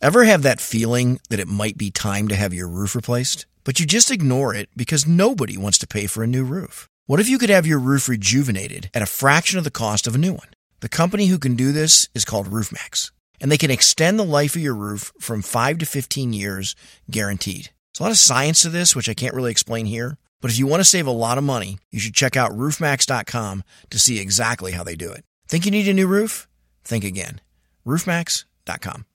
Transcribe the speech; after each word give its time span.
Ever 0.00 0.22
have 0.22 0.42
that 0.42 0.60
feeling 0.60 1.18
that 1.28 1.40
it 1.40 1.48
might 1.48 1.76
be 1.76 1.90
time 1.90 2.28
to 2.28 2.36
have 2.36 2.54
your 2.54 2.68
roof 2.68 2.94
replaced? 2.94 3.46
But 3.64 3.80
you 3.80 3.86
just 3.86 4.12
ignore 4.12 4.54
it 4.54 4.68
because 4.76 5.08
nobody 5.08 5.56
wants 5.56 5.76
to 5.78 5.88
pay 5.88 6.06
for 6.06 6.22
a 6.22 6.28
new 6.28 6.44
roof. 6.44 6.88
What 7.06 7.18
if 7.18 7.28
you 7.28 7.36
could 7.36 7.50
have 7.50 7.66
your 7.66 7.80
roof 7.80 8.08
rejuvenated 8.08 8.90
at 8.94 9.02
a 9.02 9.06
fraction 9.06 9.58
of 9.58 9.64
the 9.64 9.72
cost 9.72 10.06
of 10.06 10.14
a 10.14 10.18
new 10.18 10.34
one? 10.34 10.48
The 10.80 10.88
company 10.88 11.26
who 11.26 11.38
can 11.38 11.56
do 11.56 11.72
this 11.72 12.08
is 12.14 12.24
called 12.24 12.46
RoofMax, 12.46 13.10
and 13.40 13.50
they 13.50 13.58
can 13.58 13.72
extend 13.72 14.20
the 14.20 14.24
life 14.24 14.54
of 14.54 14.62
your 14.62 14.76
roof 14.76 15.10
from 15.18 15.42
5 15.42 15.78
to 15.78 15.86
15 15.86 16.32
years 16.32 16.76
guaranteed. 17.10 17.70
There's 17.92 18.00
a 18.00 18.02
lot 18.04 18.12
of 18.12 18.18
science 18.18 18.62
to 18.62 18.68
this, 18.68 18.94
which 18.94 19.08
I 19.08 19.14
can't 19.14 19.34
really 19.34 19.50
explain 19.50 19.86
here, 19.86 20.16
but 20.40 20.52
if 20.52 20.60
you 20.60 20.68
want 20.68 20.78
to 20.78 20.88
save 20.88 21.08
a 21.08 21.10
lot 21.10 21.38
of 21.38 21.44
money, 21.44 21.80
you 21.90 21.98
should 21.98 22.14
check 22.14 22.36
out 22.36 22.52
roofmax.com 22.52 23.64
to 23.90 23.98
see 23.98 24.20
exactly 24.20 24.70
how 24.72 24.84
they 24.84 24.94
do 24.94 25.10
it. 25.10 25.24
Think 25.48 25.64
you 25.64 25.72
need 25.72 25.88
a 25.88 25.92
new 25.92 26.06
roof? 26.06 26.46
Think 26.84 27.02
again. 27.02 27.40
roofmax.com. 27.84 29.06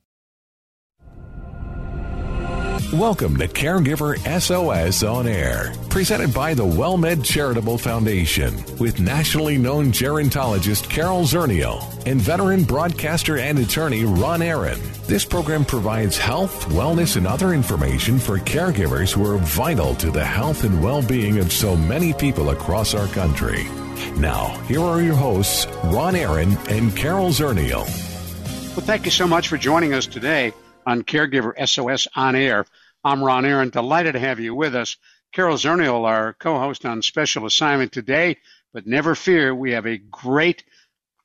Welcome 2.94 3.38
to 3.38 3.48
Caregiver 3.48 4.20
SOS 4.40 5.02
On 5.02 5.26
Air, 5.26 5.74
presented 5.90 6.32
by 6.32 6.54
the 6.54 6.64
WellMed 6.64 7.26
Charitable 7.26 7.80
Foundation, 7.80 8.54
with 8.78 9.00
nationally 9.00 9.58
known 9.58 9.92
gerontologist 9.92 10.92
Carol 10.92 11.24
Zernial 11.24 11.82
and 12.06 12.22
veteran 12.22 12.64
broadcaster 12.64 13.40
and 13.40 13.58
attorney 13.58 14.06
Ron 14.06 14.44
Aaron. 14.44 14.80
This 15.08 15.26
program 15.26 15.66
provides 15.66 16.20
health, 16.20 16.68
wellness, 16.68 17.18
and 17.18 17.26
other 17.26 17.56
information 17.56 18.20
for 18.20 18.38
caregivers 18.38 19.12
who 19.12 19.26
are 19.26 19.40
vital 19.40 19.96
to 19.96 20.12
the 20.12 20.24
health 20.24 20.64
and 20.64 20.84
well 20.84 21.02
being 21.02 21.40
of 21.40 21.52
so 21.52 21.76
many 21.76 22.14
people 22.14 22.52
across 22.52 22.94
our 22.94 23.08
country. 23.08 23.64
Now, 24.18 24.50
here 24.68 24.82
are 24.82 25.02
your 25.02 25.16
hosts, 25.16 25.66
Ron 25.86 26.16
Aaron 26.16 26.56
and 26.70 26.96
Carol 26.96 27.30
Zernial. 27.30 27.88
Well, 28.78 28.86
thank 28.86 29.06
you 29.06 29.12
so 29.12 29.26
much 29.26 29.48
for 29.48 29.58
joining 29.58 29.96
us 29.96 30.06
today 30.06 30.54
on 30.86 31.02
Caregiver 31.02 31.54
SOS 31.68 32.08
On 32.16 32.36
Air. 32.36 32.68
I'm 33.06 33.22
Ron 33.22 33.44
Aaron. 33.44 33.70
Delighted 33.70 34.14
to 34.14 34.20
have 34.20 34.40
you 34.40 34.56
with 34.56 34.74
us. 34.76 34.96
Carol 35.34 35.58
Zernial, 35.58 36.06
our 36.06 36.32
co-host 36.32 36.86
on 36.86 37.02
special 37.02 37.46
assignment 37.46 37.92
today, 37.92 38.38
but 38.72 38.88
never 38.88 39.14
fear, 39.14 39.54
we 39.54 39.72
have 39.72 39.86
a 39.86 39.98
great 39.98 40.64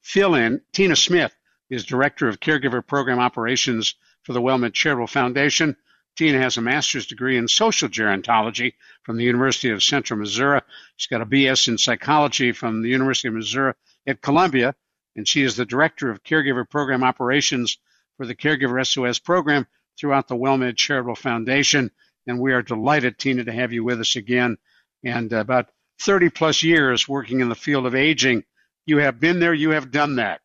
fill-in. 0.00 0.60
Tina 0.72 0.96
Smith 0.96 1.32
is 1.70 1.84
Director 1.84 2.26
of 2.26 2.40
Caregiver 2.40 2.84
Program 2.84 3.20
Operations 3.20 3.94
for 4.24 4.32
the 4.32 4.40
WellMed 4.40 4.72
Charitable 4.72 5.06
Foundation. 5.06 5.76
Tina 6.16 6.40
has 6.40 6.56
a 6.56 6.62
master's 6.62 7.06
degree 7.06 7.36
in 7.36 7.46
social 7.46 7.88
gerontology 7.88 8.74
from 9.04 9.16
the 9.16 9.24
University 9.24 9.70
of 9.70 9.80
Central 9.80 10.18
Missouri. 10.18 10.62
She's 10.96 11.06
got 11.06 11.22
a 11.22 11.26
BS 11.26 11.68
in 11.68 11.78
psychology 11.78 12.50
from 12.50 12.82
the 12.82 12.88
University 12.88 13.28
of 13.28 13.34
Missouri 13.34 13.74
at 14.04 14.20
Columbia, 14.20 14.74
and 15.14 15.28
she 15.28 15.42
is 15.42 15.54
the 15.54 15.64
Director 15.64 16.10
of 16.10 16.24
Caregiver 16.24 16.68
Program 16.68 17.04
Operations 17.04 17.78
for 18.16 18.26
the 18.26 18.34
Caregiver 18.34 18.84
SOS 18.84 19.20
program 19.20 19.68
throughout 19.98 20.28
the 20.28 20.36
WellMed 20.36 20.76
Charitable 20.76 21.16
Foundation. 21.16 21.90
And 22.26 22.40
we 22.40 22.52
are 22.52 22.62
delighted, 22.62 23.18
Tina, 23.18 23.44
to 23.44 23.52
have 23.52 23.72
you 23.72 23.84
with 23.84 24.00
us 24.00 24.16
again. 24.16 24.58
And 25.04 25.32
about 25.32 25.68
30 26.00 26.30
plus 26.30 26.62
years 26.62 27.08
working 27.08 27.40
in 27.40 27.48
the 27.48 27.54
field 27.54 27.86
of 27.86 27.94
aging. 27.94 28.44
You 28.86 28.98
have 28.98 29.20
been 29.20 29.40
there, 29.40 29.54
you 29.54 29.70
have 29.70 29.90
done 29.90 30.16
that. 30.16 30.40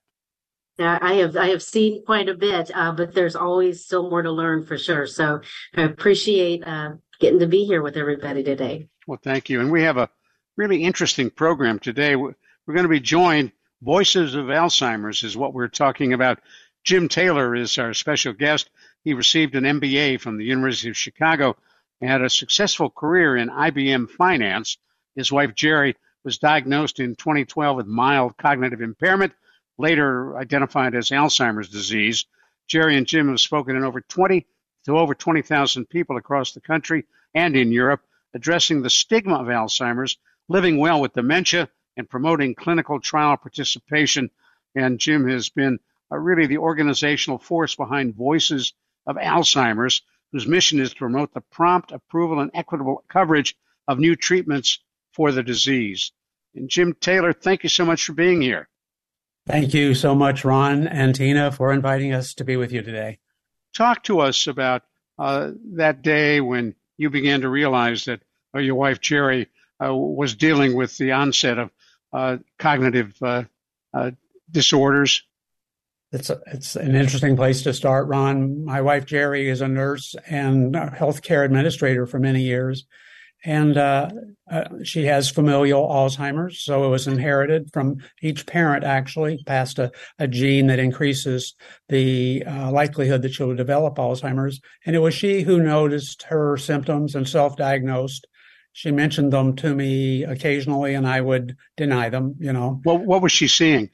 Yeah, 0.80 0.98
I 1.02 1.14
have 1.16 1.38
I 1.38 1.50
have 1.50 1.62
seen 1.62 2.04
quite 2.04 2.28
a 2.30 2.34
bit, 2.34 2.72
uh, 2.74 2.92
but 2.94 3.14
there's 3.14 3.36
always 3.36 3.86
still 3.86 4.10
more 4.10 4.24
to 4.24 4.32
learn 4.32 4.66
for 4.66 4.78
sure. 4.78 5.06
So 5.06 5.42
I 5.76 5.84
appreciate 5.84 6.66
uh, 6.66 6.94
getting 7.20 7.40
to 7.40 7.48
be 7.48 7.66
here 7.66 7.84
with 7.84 7.96
everybody 7.96 8.44
today. 8.44 8.88
Well, 9.06 9.20
thank 9.24 9.50
you. 9.50 9.62
And 9.62 9.72
we 9.72 9.84
have 9.84 9.98
a 9.98 10.10
really 10.58 10.84
interesting 10.84 11.30
program 11.30 11.78
today. 11.78 12.16
We're 12.16 12.34
going 12.66 12.84
to 12.84 12.90
be 12.90 13.00
joined. 13.00 13.52
Voices 13.84 14.34
of 14.34 14.46
Alzheimer's 14.46 15.24
is 15.24 15.38
what 15.38 15.54
we're 15.54 15.68
talking 15.68 16.14
about. 16.14 16.40
Jim 16.84 17.08
Taylor 17.08 17.56
is 17.56 17.78
our 17.78 17.94
special 17.94 18.34
guest. 18.34 18.70
He 19.04 19.14
received 19.14 19.56
an 19.56 19.66
MBA 19.66 20.22
from 20.22 20.38
the 20.38 20.46
University 20.46 20.90
of 20.90 20.96
Chicago 20.96 21.58
and 22.00 22.10
had 22.10 22.22
a 22.22 22.30
successful 22.30 22.90
career 22.90 23.36
in 23.36 23.50
IBM 23.50 24.10
finance. 24.10 24.78
His 25.14 25.30
wife, 25.30 25.54
Jerry, 25.56 25.98
was 26.24 26.38
diagnosed 26.38 27.02
in 27.02 27.16
2012 27.18 27.76
with 27.76 27.86
mild 27.86 28.38
cognitive 28.38 28.82
impairment, 28.82 29.34
later 29.78 30.38
identified 30.38 30.96
as 30.96 31.10
Alzheimer's 31.10 31.68
disease. 31.68 32.26
Jerry 32.68 32.96
and 32.96 33.06
Jim 33.06 33.28
have 33.28 33.42
spoken 33.42 33.76
in 33.76 33.84
over 33.84 34.00
20 34.00 34.48
to 34.86 34.98
over 34.98 35.14
20,000 35.14 35.90
people 35.90 36.16
across 36.16 36.54
the 36.54 36.62
country 36.62 37.04
and 37.34 37.58
in 37.58 37.74
Europe, 37.74 38.02
addressing 38.34 38.82
the 38.82 38.90
stigma 38.90 39.36
of 39.36 39.48
Alzheimer's, 39.48 40.18
living 40.48 40.78
well 40.78 41.02
with 41.02 41.14
dementia, 41.14 41.70
and 41.98 42.10
promoting 42.10 42.56
clinical 42.56 43.02
trial 43.02 43.36
participation. 43.36 44.32
And 44.76 44.98
Jim 44.98 45.28
has 45.28 45.50
been 45.50 45.80
uh, 46.12 46.18
really 46.18 46.48
the 46.48 46.58
organizational 46.58 47.38
force 47.38 47.76
behind 47.76 48.16
Voices 48.16 48.74
of 49.06 49.18
Alzheimer's, 49.18 50.02
whose 50.32 50.48
mission 50.48 50.80
is 50.80 50.92
to 50.92 50.96
promote 50.96 51.34
the 51.34 51.42
prompt 51.42 51.92
approval 51.92 52.40
and 52.40 52.52
equitable 52.54 53.04
coverage 53.08 53.56
of 53.88 54.00
new 54.00 54.16
treatments 54.16 54.80
for 55.14 55.32
the 55.32 55.44
disease. 55.44 56.12
And 56.56 56.70
Jim 56.70 56.96
Taylor, 57.00 57.34
thank 57.34 57.64
you 57.64 57.70
so 57.70 57.86
much 57.86 58.06
for 58.06 58.14
being 58.14 58.42
here. 58.42 58.68
Thank 59.46 59.74
you 59.74 59.94
so 59.94 60.16
much, 60.16 60.46
Ron 60.46 60.88
and 60.88 61.14
Tina, 61.14 61.52
for 61.52 61.74
inviting 61.74 62.14
us 62.14 62.34
to 62.36 62.46
be 62.46 62.56
with 62.56 62.72
you 62.72 62.82
today. 62.82 63.20
Talk 63.74 64.04
to 64.04 64.22
us 64.22 64.48
about 64.48 64.84
uh, 65.20 65.52
that 65.74 66.02
day 66.02 66.40
when 66.40 66.76
you 66.98 67.10
began 67.10 67.42
to 67.42 67.50
realize 67.50 68.06
that 68.06 68.22
uh, 68.56 68.60
your 68.60 68.76
wife, 68.76 69.02
Jerry, 69.02 69.50
uh, 69.84 69.94
was 69.94 70.36
dealing 70.36 70.76
with 70.76 70.98
the 70.98 71.12
onset 71.12 71.58
of 71.58 71.72
uh, 72.14 72.38
cognitive 72.58 73.16
uh, 73.22 73.44
uh, 73.94 74.12
disorders 74.50 75.24
it's 76.14 76.30
a, 76.30 76.40
it's 76.48 76.76
an 76.76 76.96
interesting 76.96 77.36
place 77.36 77.64
to 77.64 77.74
start, 77.74 78.08
Ron. 78.08 78.64
My 78.64 78.82
wife 78.82 79.06
Jerry 79.06 79.50
is 79.50 79.62
a 79.62 79.68
nurse 79.68 80.16
and 80.30 80.76
a 80.76 80.88
healthcare 80.88 81.44
administrator 81.44 82.06
for 82.06 82.20
many 82.20 82.44
years, 82.44 82.86
and 83.44 83.76
uh, 83.76 84.10
uh, 84.50 84.64
she 84.84 85.06
has 85.06 85.30
familial 85.30 85.90
Alzheimer's, 85.90 86.62
so 86.62 86.86
it 86.86 86.90
was 86.90 87.08
inherited 87.08 87.70
from 87.74 87.98
each 88.22 88.46
parent. 88.46 88.84
Actually, 88.84 89.44
passed 89.46 89.80
a, 89.80 89.92
a 90.20 90.28
gene 90.28 90.68
that 90.68 90.80
increases 90.80 91.56
the 91.90 92.44
uh, 92.46 92.72
likelihood 92.72 93.24
that 93.24 93.34
she'll 93.34 93.56
develop 93.56 93.96
Alzheimer's, 93.96 94.62
and 94.86 94.96
it 94.96 95.00
was 95.00 95.16
she 95.16 95.42
who 95.42 95.60
noticed 95.60 96.24
her 96.24 96.58
symptoms 96.58 97.16
and 97.16 97.28
self-diagnosed. 97.28 98.28
She 98.72 98.92
mentioned 98.92 99.34
them 99.34 99.56
to 99.58 99.76
me 99.76 100.24
occasionally, 100.24 100.94
and 100.94 101.08
I 101.08 101.22
would 101.22 101.56
deny 101.76 102.10
them. 102.10 102.36
You 102.40 102.54
know, 102.54 102.80
what 102.84 103.02
what 103.02 103.22
was 103.22 103.32
she 103.32 103.48
seeing? 103.48 103.90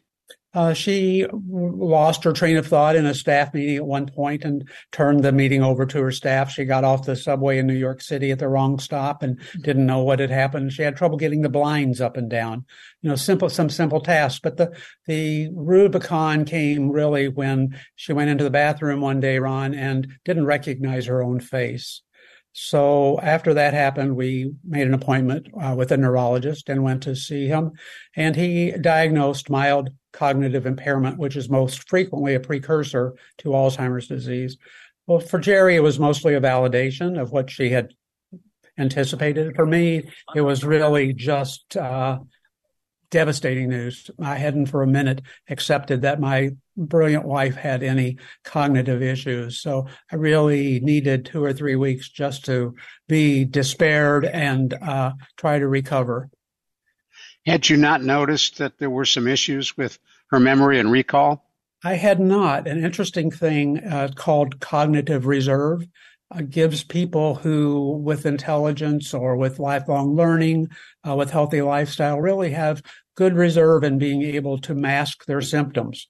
Uh, 0.51 0.73
she 0.73 1.27
lost 1.31 2.23
her 2.23 2.33
train 2.33 2.57
of 2.57 2.65
thought 2.65 2.95
in 2.95 3.05
a 3.05 3.13
staff 3.13 3.53
meeting 3.53 3.75
at 3.75 3.85
one 3.85 4.07
point 4.07 4.43
and 4.43 4.67
turned 4.91 5.23
the 5.23 5.31
meeting 5.31 5.61
over 5.61 5.85
to 5.85 6.01
her 6.01 6.11
staff. 6.11 6.49
She 6.49 6.65
got 6.65 6.83
off 6.83 7.05
the 7.05 7.15
subway 7.15 7.59
in 7.59 7.67
New 7.67 7.75
York 7.75 8.01
City 8.01 8.31
at 8.31 8.39
the 8.39 8.47
wrong 8.47 8.79
stop 8.79 9.21
and 9.21 9.39
didn't 9.61 9.85
know 9.85 10.01
what 10.01 10.19
had 10.19 10.31
happened. 10.31 10.73
She 10.73 10.81
had 10.81 10.95
trouble 10.95 11.17
getting 11.17 11.41
the 11.41 11.49
blinds 11.49 12.01
up 12.01 12.17
and 12.17 12.29
down. 12.29 12.65
You 13.03 13.09
know, 13.09 13.15
simple, 13.15 13.49
some 13.49 13.69
simple 13.69 14.01
tasks. 14.01 14.39
But 14.39 14.57
the, 14.57 14.75
the 15.05 15.49
Rubicon 15.53 16.45
came 16.45 16.89
really 16.89 17.27
when 17.27 17.79
she 17.95 18.13
went 18.13 18.31
into 18.31 18.43
the 18.43 18.49
bathroom 18.49 19.01
one 19.01 19.19
day, 19.19 19.37
Ron, 19.37 19.75
and 19.75 20.07
didn't 20.25 20.45
recognize 20.45 21.05
her 21.05 21.21
own 21.21 21.39
face. 21.41 22.01
So 22.53 23.19
after 23.21 23.53
that 23.53 23.75
happened, 23.75 24.15
we 24.15 24.51
made 24.67 24.87
an 24.87 24.95
appointment 24.95 25.47
uh, 25.61 25.75
with 25.77 25.91
a 25.91 25.97
neurologist 25.97 26.69
and 26.69 26.83
went 26.83 27.03
to 27.03 27.15
see 27.15 27.45
him. 27.45 27.73
And 28.15 28.35
he 28.35 28.71
diagnosed 28.71 29.51
mild 29.51 29.91
cognitive 30.11 30.65
impairment, 30.65 31.17
which 31.17 31.35
is 31.35 31.49
most 31.49 31.87
frequently 31.89 32.35
a 32.35 32.39
precursor 32.39 33.15
to 33.39 33.49
Alzheimer's 33.49 34.07
disease. 34.07 34.57
Well, 35.07 35.19
for 35.19 35.39
Jerry, 35.39 35.75
it 35.75 35.83
was 35.83 35.99
mostly 35.99 36.35
a 36.35 36.41
validation 36.41 37.19
of 37.19 37.31
what 37.31 37.49
she 37.49 37.69
had 37.69 37.93
anticipated. 38.77 39.55
For 39.55 39.65
me, 39.65 40.09
it 40.35 40.41
was 40.41 40.63
really 40.63 41.13
just 41.13 41.75
uh, 41.75 42.19
devastating 43.11 43.69
news. 43.69 44.09
I 44.19 44.35
hadn't 44.35 44.67
for 44.67 44.83
a 44.83 44.87
minute 44.87 45.21
accepted 45.49 46.03
that 46.03 46.19
my 46.19 46.51
brilliant 46.77 47.25
wife 47.25 47.55
had 47.55 47.83
any 47.83 48.17
cognitive 48.43 49.01
issues. 49.01 49.61
So 49.61 49.87
I 50.11 50.15
really 50.15 50.79
needed 50.79 51.25
two 51.25 51.43
or 51.43 51.53
three 51.53 51.75
weeks 51.75 52.09
just 52.09 52.45
to 52.45 52.75
be 53.07 53.45
despaired 53.45 54.25
and 54.25 54.73
uh, 54.73 55.13
try 55.37 55.59
to 55.59 55.67
recover. 55.67 56.29
Had 57.45 57.69
you 57.69 57.77
not 57.77 58.03
noticed 58.03 58.57
that 58.57 58.77
there 58.77 58.89
were 58.89 59.05
some 59.05 59.27
issues 59.27 59.77
with 59.77 59.97
her 60.27 60.39
memory 60.39 60.79
and 60.79 60.91
recall? 60.91 61.45
I 61.83 61.93
had 61.93 62.19
not. 62.19 62.67
An 62.67 62.83
interesting 62.83 63.31
thing 63.31 63.79
uh, 63.79 64.09
called 64.13 64.59
cognitive 64.59 65.25
reserve 65.25 65.87
uh, 66.31 66.41
gives 66.41 66.83
people 66.83 67.35
who, 67.35 68.01
with 68.03 68.25
intelligence 68.25 69.13
or 69.13 69.37
with 69.37 69.59
lifelong 69.59 70.15
learning, 70.15 70.69
uh, 71.07 71.15
with 71.15 71.31
healthy 71.31 71.61
lifestyle, 71.61 72.19
really 72.19 72.51
have 72.51 72.83
good 73.15 73.33
reserve 73.33 73.83
in 73.83 73.97
being 73.97 74.21
able 74.21 74.57
to 74.59 74.75
mask 74.75 75.25
their 75.25 75.41
symptoms. 75.41 76.09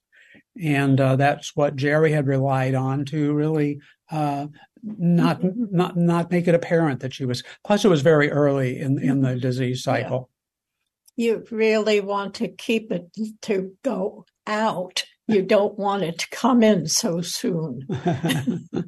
And 0.62 1.00
uh, 1.00 1.16
that's 1.16 1.56
what 1.56 1.76
Jerry 1.76 2.12
had 2.12 2.28
relied 2.28 2.74
on 2.74 3.06
to 3.06 3.34
really 3.34 3.80
uh, 4.12 4.48
not 4.84 5.40
not 5.44 5.96
not 5.96 6.32
make 6.32 6.48
it 6.48 6.56
apparent 6.56 7.02
that 7.02 7.14
she 7.14 7.26
was. 7.26 7.44
Plus, 7.64 7.86
it 7.86 7.90
was 7.90 8.02
very 8.02 8.32
early 8.32 8.80
in 8.80 8.98
in 9.00 9.22
the 9.22 9.36
disease 9.36 9.84
cycle 9.84 10.30
you 11.20 11.44
really 11.52 12.00
want 12.00 12.36
to 12.36 12.48
keep 12.48 12.92
it 12.92 13.10
to 13.42 13.74
go 13.84 14.26
out 14.48 15.04
you 15.30 15.44
don't 15.44 15.78
want 15.78 16.04
it 16.04 16.18
to 16.18 16.30
come 16.30 16.64
in 16.64 16.88
so 16.88 17.22
soon. 17.22 17.86
and, 18.04 18.84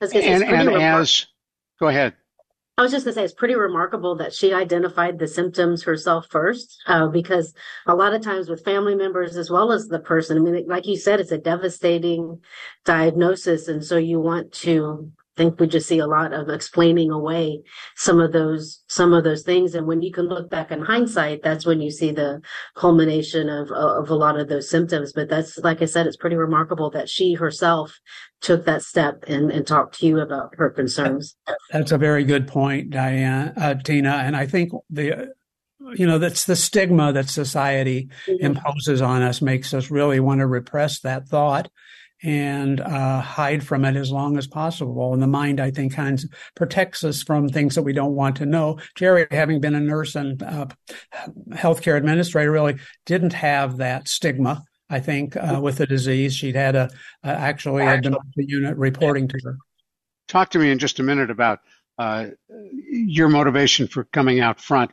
and 0.00 0.70
as, 0.70 1.26
go 1.80 1.88
ahead. 1.88 2.14
I 2.76 2.82
was 2.82 2.92
just 2.92 3.04
going 3.04 3.14
to 3.14 3.20
say, 3.20 3.24
it's 3.24 3.34
pretty 3.34 3.56
remarkable 3.56 4.14
that 4.18 4.32
she 4.32 4.54
identified 4.54 5.18
the 5.18 5.26
symptoms 5.26 5.82
herself 5.82 6.28
first, 6.30 6.80
uh, 6.86 7.08
because 7.08 7.52
a 7.86 7.96
lot 7.96 8.14
of 8.14 8.22
times 8.22 8.48
with 8.48 8.64
family 8.64 8.94
members 8.94 9.36
as 9.36 9.50
well 9.50 9.72
as 9.72 9.88
the 9.88 9.98
person, 9.98 10.38
I 10.38 10.40
mean, 10.40 10.64
like 10.68 10.86
you 10.86 10.96
said, 10.96 11.18
it's 11.18 11.32
a 11.32 11.38
devastating 11.38 12.40
diagnosis. 12.84 13.66
And 13.66 13.84
so 13.84 13.96
you 13.96 14.20
want 14.20 14.52
to 14.52 15.10
think 15.38 15.58
we 15.58 15.66
just 15.66 15.88
see 15.88 16.00
a 16.00 16.06
lot 16.06 16.34
of 16.34 16.50
explaining 16.50 17.10
away 17.10 17.62
some 17.96 18.20
of 18.20 18.32
those 18.32 18.82
some 18.88 19.14
of 19.14 19.24
those 19.24 19.42
things. 19.42 19.74
And 19.74 19.86
when 19.86 20.02
you 20.02 20.12
can 20.12 20.26
look 20.28 20.50
back 20.50 20.70
in 20.70 20.82
hindsight 20.82 21.42
that's 21.42 21.64
when 21.64 21.80
you 21.80 21.90
see 21.90 22.10
the 22.10 22.42
culmination 22.74 23.48
of 23.48 23.70
of 23.70 24.10
a 24.10 24.14
lot 24.14 24.38
of 24.38 24.48
those 24.48 24.68
symptoms. 24.68 25.12
But 25.14 25.30
that's 25.30 25.56
like 25.58 25.80
i 25.80 25.86
said 25.86 26.06
it's 26.06 26.16
pretty 26.16 26.36
remarkable 26.36 26.90
that 26.90 27.08
she 27.08 27.34
herself 27.34 27.98
took 28.40 28.66
that 28.66 28.82
step 28.82 29.24
and, 29.26 29.50
and 29.50 29.66
talked 29.66 29.98
to 30.00 30.06
you 30.06 30.20
about 30.20 30.54
her 30.56 30.70
concerns. 30.70 31.36
That's 31.72 31.92
a 31.92 31.98
very 31.98 32.24
good 32.24 32.46
point 32.46 32.90
diane 32.90 33.54
uh, 33.56 33.74
tina. 33.74 34.10
And 34.10 34.36
i 34.36 34.46
think 34.46 34.72
the 34.90 35.32
you 35.94 36.06
know 36.06 36.18
that's 36.18 36.44
the 36.44 36.56
stigma 36.56 37.12
that 37.12 37.28
society 37.28 38.10
mm-hmm. 38.26 38.44
imposes 38.44 39.00
on 39.00 39.22
us 39.22 39.40
makes 39.40 39.72
us 39.72 39.90
really 39.90 40.20
want 40.20 40.40
to 40.40 40.46
repress 40.46 41.00
that 41.00 41.28
thought 41.28 41.70
and 42.22 42.80
uh, 42.80 43.20
hide 43.20 43.64
from 43.64 43.84
it 43.84 43.96
as 43.96 44.10
long 44.10 44.36
as 44.36 44.46
possible. 44.46 45.12
And 45.12 45.22
the 45.22 45.26
mind, 45.26 45.60
I 45.60 45.70
think, 45.70 45.94
kind 45.94 46.18
of 46.18 46.24
protects 46.56 47.04
us 47.04 47.22
from 47.22 47.48
things 47.48 47.74
that 47.74 47.82
we 47.82 47.92
don't 47.92 48.14
want 48.14 48.36
to 48.36 48.46
know. 48.46 48.78
Jerry, 48.96 49.26
having 49.30 49.60
been 49.60 49.74
a 49.74 49.80
nurse 49.80 50.14
and 50.14 50.42
uh, 50.42 50.66
healthcare 51.50 51.96
administrator, 51.96 52.50
really 52.50 52.76
didn't 53.06 53.34
have 53.34 53.76
that 53.76 54.08
stigma. 54.08 54.64
I 54.90 55.00
think 55.00 55.36
uh, 55.36 55.60
with 55.62 55.76
the 55.76 55.86
disease, 55.86 56.34
she'd 56.34 56.56
had 56.56 56.74
a, 56.74 56.90
a 57.22 57.28
actually 57.28 57.86
a 57.86 58.00
dementia 58.00 58.22
unit 58.36 58.76
reporting 58.76 59.28
to 59.28 59.38
her. 59.44 59.58
Talk 60.28 60.50
to 60.50 60.58
me 60.58 60.70
in 60.70 60.78
just 60.78 60.98
a 60.98 61.02
minute 61.02 61.30
about 61.30 61.60
uh, 61.98 62.28
your 62.90 63.28
motivation 63.28 63.86
for 63.86 64.04
coming 64.04 64.40
out 64.40 64.60
front 64.60 64.90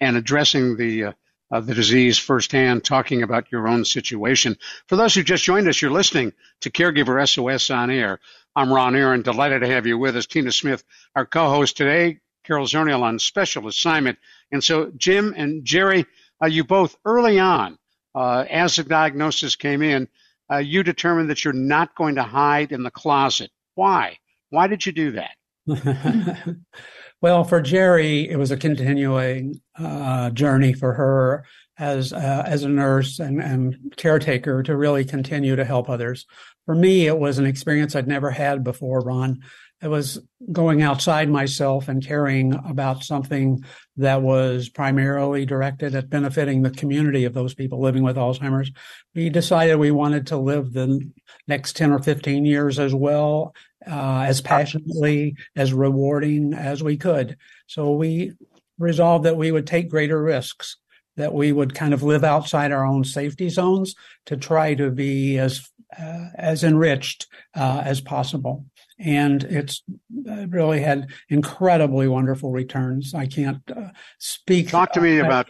and 0.00 0.16
addressing 0.16 0.76
the 0.76 1.12
uh, 1.50 1.60
the 1.60 1.74
disease 1.74 2.18
firsthand, 2.18 2.84
talking 2.84 3.22
about 3.22 3.50
your 3.50 3.68
own 3.68 3.84
situation. 3.84 4.56
For 4.86 4.96
those 4.96 5.14
who 5.14 5.22
just 5.22 5.44
joined 5.44 5.68
us, 5.68 5.80
you're 5.82 5.90
listening 5.90 6.32
to 6.60 6.70
Caregiver 6.70 7.26
SOS 7.28 7.70
on 7.70 7.90
Air. 7.90 8.20
I'm 8.54 8.72
Ron 8.72 8.96
Aaron, 8.96 9.22
delighted 9.22 9.62
to 9.62 9.68
have 9.68 9.86
you 9.86 9.98
with 9.98 10.16
us. 10.16 10.26
Tina 10.26 10.52
Smith, 10.52 10.84
our 11.14 11.26
co-host 11.26 11.76
today, 11.76 12.20
Carol 12.44 12.66
Zernial 12.66 13.02
on 13.02 13.18
special 13.18 13.68
assignment. 13.68 14.18
And 14.52 14.62
so 14.62 14.92
Jim 14.96 15.34
and 15.36 15.64
Jerry, 15.64 16.06
uh, 16.42 16.46
you 16.46 16.64
both 16.64 16.96
early 17.04 17.38
on, 17.38 17.78
uh, 18.14 18.44
as 18.50 18.76
the 18.76 18.84
diagnosis 18.84 19.56
came 19.56 19.82
in, 19.82 20.08
uh, 20.50 20.58
you 20.58 20.82
determined 20.82 21.30
that 21.30 21.44
you're 21.44 21.52
not 21.52 21.94
going 21.94 22.16
to 22.16 22.22
hide 22.24 22.72
in 22.72 22.82
the 22.82 22.90
closet. 22.90 23.50
Why? 23.74 24.18
Why 24.50 24.66
did 24.66 24.84
you 24.84 24.92
do 24.92 25.12
that? 25.12 25.36
Well, 27.22 27.44
for 27.44 27.60
Jerry, 27.60 28.28
it 28.28 28.36
was 28.36 28.50
a 28.50 28.56
continuing 28.56 29.60
uh, 29.78 30.30
journey 30.30 30.72
for 30.72 30.94
her 30.94 31.44
as 31.80 32.12
uh, 32.12 32.44
as 32.46 32.62
a 32.62 32.68
nurse 32.68 33.18
and, 33.18 33.42
and 33.42 33.94
caretaker 33.96 34.62
to 34.62 34.76
really 34.76 35.04
continue 35.04 35.56
to 35.56 35.64
help 35.64 35.88
others. 35.88 36.26
For 36.66 36.74
me, 36.74 37.06
it 37.06 37.18
was 37.18 37.38
an 37.38 37.46
experience 37.46 37.96
I'd 37.96 38.06
never 38.06 38.30
had 38.30 38.62
before, 38.62 39.00
Ron. 39.00 39.40
It 39.82 39.88
was 39.88 40.18
going 40.52 40.82
outside 40.82 41.30
myself 41.30 41.88
and 41.88 42.06
caring 42.06 42.54
about 42.68 43.02
something 43.02 43.64
that 43.96 44.20
was 44.20 44.68
primarily 44.68 45.46
directed 45.46 45.94
at 45.94 46.10
benefiting 46.10 46.60
the 46.60 46.70
community 46.70 47.24
of 47.24 47.32
those 47.32 47.54
people 47.54 47.80
living 47.80 48.02
with 48.02 48.16
Alzheimer's. 48.16 48.70
We 49.14 49.30
decided 49.30 49.76
we 49.76 49.90
wanted 49.90 50.26
to 50.28 50.36
live 50.36 50.74
the 50.74 51.10
next 51.48 51.76
10 51.76 51.92
or 51.92 51.98
15 51.98 52.44
years 52.44 52.78
as 52.78 52.94
well 52.94 53.54
uh, 53.86 54.24
as 54.26 54.42
passionately, 54.42 55.36
as 55.56 55.72
rewarding 55.72 56.52
as 56.52 56.82
we 56.82 56.98
could. 56.98 57.38
So 57.66 57.92
we 57.92 58.34
resolved 58.78 59.24
that 59.24 59.36
we 59.38 59.50
would 59.50 59.66
take 59.66 59.88
greater 59.88 60.22
risks, 60.22 60.76
that 61.20 61.34
we 61.34 61.52
would 61.52 61.74
kind 61.74 61.94
of 61.94 62.02
live 62.02 62.24
outside 62.24 62.72
our 62.72 62.84
own 62.84 63.04
safety 63.04 63.48
zones 63.48 63.94
to 64.26 64.36
try 64.36 64.74
to 64.74 64.90
be 64.90 65.38
as 65.38 65.68
uh, 65.98 66.26
as 66.36 66.62
enriched 66.62 67.26
uh, 67.54 67.82
as 67.84 68.00
possible. 68.00 68.64
And 68.98 69.42
it's 69.44 69.82
uh, 70.28 70.46
really 70.48 70.80
had 70.80 71.08
incredibly 71.28 72.06
wonderful 72.06 72.52
returns. 72.52 73.14
I 73.14 73.26
can't 73.26 73.62
uh, 73.74 73.90
speak. 74.18 74.68
Talk 74.68 74.92
to 74.92 75.00
me 75.00 75.18
about 75.18 75.48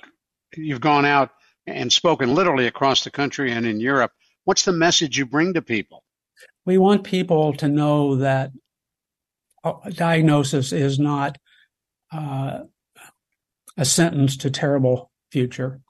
you've 0.56 0.81
gone 0.81 1.05
out 1.05 1.31
and 1.67 1.93
spoken 1.93 2.34
literally 2.34 2.67
across 2.67 3.05
the 3.05 3.11
country 3.11 3.52
and 3.52 3.67
in 3.67 3.81
Europe. 3.81 4.12
What's 4.44 4.64
the 4.64 4.72
message 4.72 5.19
you 5.19 5.26
bring 5.26 5.55
to 5.55 5.62
people? 5.62 6.05
we 6.67 6.78
want 6.78 7.05
people 7.05 7.52
to 7.55 7.69
know 7.69 8.17
that 8.17 8.52
diagnosis 9.93 10.72
is 10.72 10.99
not 10.99 11.38
uh, 12.12 12.61
a 13.76 13.84
sentence 13.84 14.37
to 14.38 14.50
terrible 14.50 15.10
future 15.31 15.81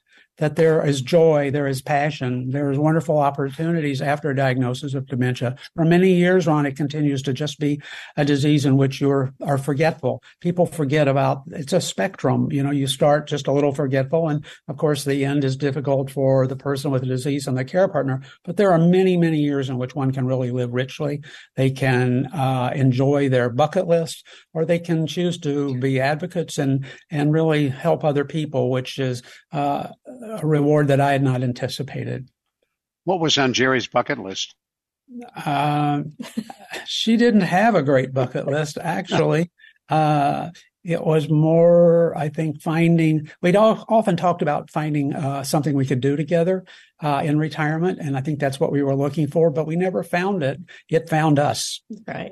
that 0.41 0.57
there 0.57 0.85
is 0.85 1.03
joy, 1.03 1.51
there 1.51 1.69
is 1.69 1.83
passion, 1.83 2.51
there 2.51 2.71
is 2.73 2.79
wonderful 2.79 3.19
opportunities 3.19 4.01
after 4.01 4.31
a 4.31 4.37
diagnosis 4.37 4.95
of 4.95 5.07
dementia. 5.07 5.55
For 5.77 5.85
many 5.85 6.15
years 6.15 6.49
on, 6.49 6.65
it 6.65 6.77
continues 6.77 7.23
to 7.23 7.35
just 7.35 7.61
be 7.61 7.81
a 8.17 8.25
disease 8.25 8.65
in 8.65 8.77
which 8.77 9.01
you 9.01 9.11
are, 9.11 9.59
forgetful. 9.61 10.23
People 10.41 10.65
forget 10.65 11.07
about 11.07 11.43
it's 11.49 11.75
a 11.75 11.81
spectrum. 11.81 12.51
You 12.51 12.63
know, 12.63 12.71
you 12.71 12.87
start 12.87 13.27
just 13.27 13.47
a 13.47 13.53
little 13.53 13.75
forgetful, 13.75 14.29
and 14.29 14.43
of 14.69 14.79
course, 14.79 15.05
the 15.05 15.25
end 15.27 15.45
is 15.45 15.57
difficult 15.57 16.11
for 16.11 16.47
the 16.47 16.57
person 16.57 16.91
with 16.91 17.03
the 17.03 17.09
disease 17.09 17.47
and 17.47 17.59
the 17.59 17.65
care 17.65 17.89
partner. 17.89 18.23
But 18.45 18.57
there 18.57 18.73
are 18.73 18.79
many, 18.79 19.19
many 19.19 19.39
years 19.39 19.69
in 19.69 19.77
which 19.77 19.95
one 19.95 20.13
can 20.13 20.27
really 20.27 20.51
live 20.51 20.73
richly. 20.73 21.23
They 21.57 21.71
can 21.71 22.27
uh, 22.27 22.73
enjoy 22.75 23.29
their 23.29 23.51
bucket 23.51 23.87
list, 23.87 24.27
or 24.55 24.65
they 24.65 24.79
can 24.79 25.07
choose 25.07 25.37
to 25.41 25.79
be 25.79 26.01
advocates 26.01 26.57
and 26.57 26.87
and 27.11 27.33
really 27.33 27.69
help 27.69 28.03
other 28.03 28.25
people, 28.25 28.71
which 28.71 28.99
is 28.99 29.23
uh, 29.53 29.89
a 30.31 30.47
reward 30.47 30.89
that 30.89 31.01
I 31.01 31.13
had 31.13 31.23
not 31.23 31.43
anticipated. 31.43 32.29
What 33.05 33.21
was 33.21 33.39
on 33.39 33.53
Jerry's 33.53 33.87
bucket 33.87 34.19
list? 34.19 34.55
Uh, 35.45 36.03
she 36.87 37.17
didn't 37.17 37.41
have 37.41 37.75
a 37.75 37.83
great 37.83 38.13
bucket 38.13 38.47
list, 38.47 38.79
actually. 38.81 39.51
Uh, 39.89 40.53
it 40.85 41.05
was 41.05 41.29
more, 41.29 42.17
I 42.17 42.29
think, 42.29 42.63
finding. 42.63 43.29
We'd 43.43 43.57
all, 43.57 43.85
often 43.89 44.17
talked 44.17 44.41
about 44.41 44.71
finding 44.71 45.13
uh, 45.13 45.43
something 45.43 45.75
we 45.75 45.85
could 45.85 46.01
do 46.01 46.15
together 46.15 46.65
uh, 47.03 47.23
in 47.25 47.41
retirement, 47.41 47.99
and 48.01 48.17
I 48.17 48.21
think 48.21 48.39
that's 48.39 48.61
what 48.61 48.71
we 48.71 48.85
were 48.85 48.95
looking 48.95 49.27
for. 49.27 49.51
But 49.51 49.67
we 49.67 49.75
never 49.75 50.05
found 50.05 50.45
it. 50.45 50.61
It 50.89 51.11
found 51.11 51.41
us. 51.41 51.83
Right. 52.07 52.31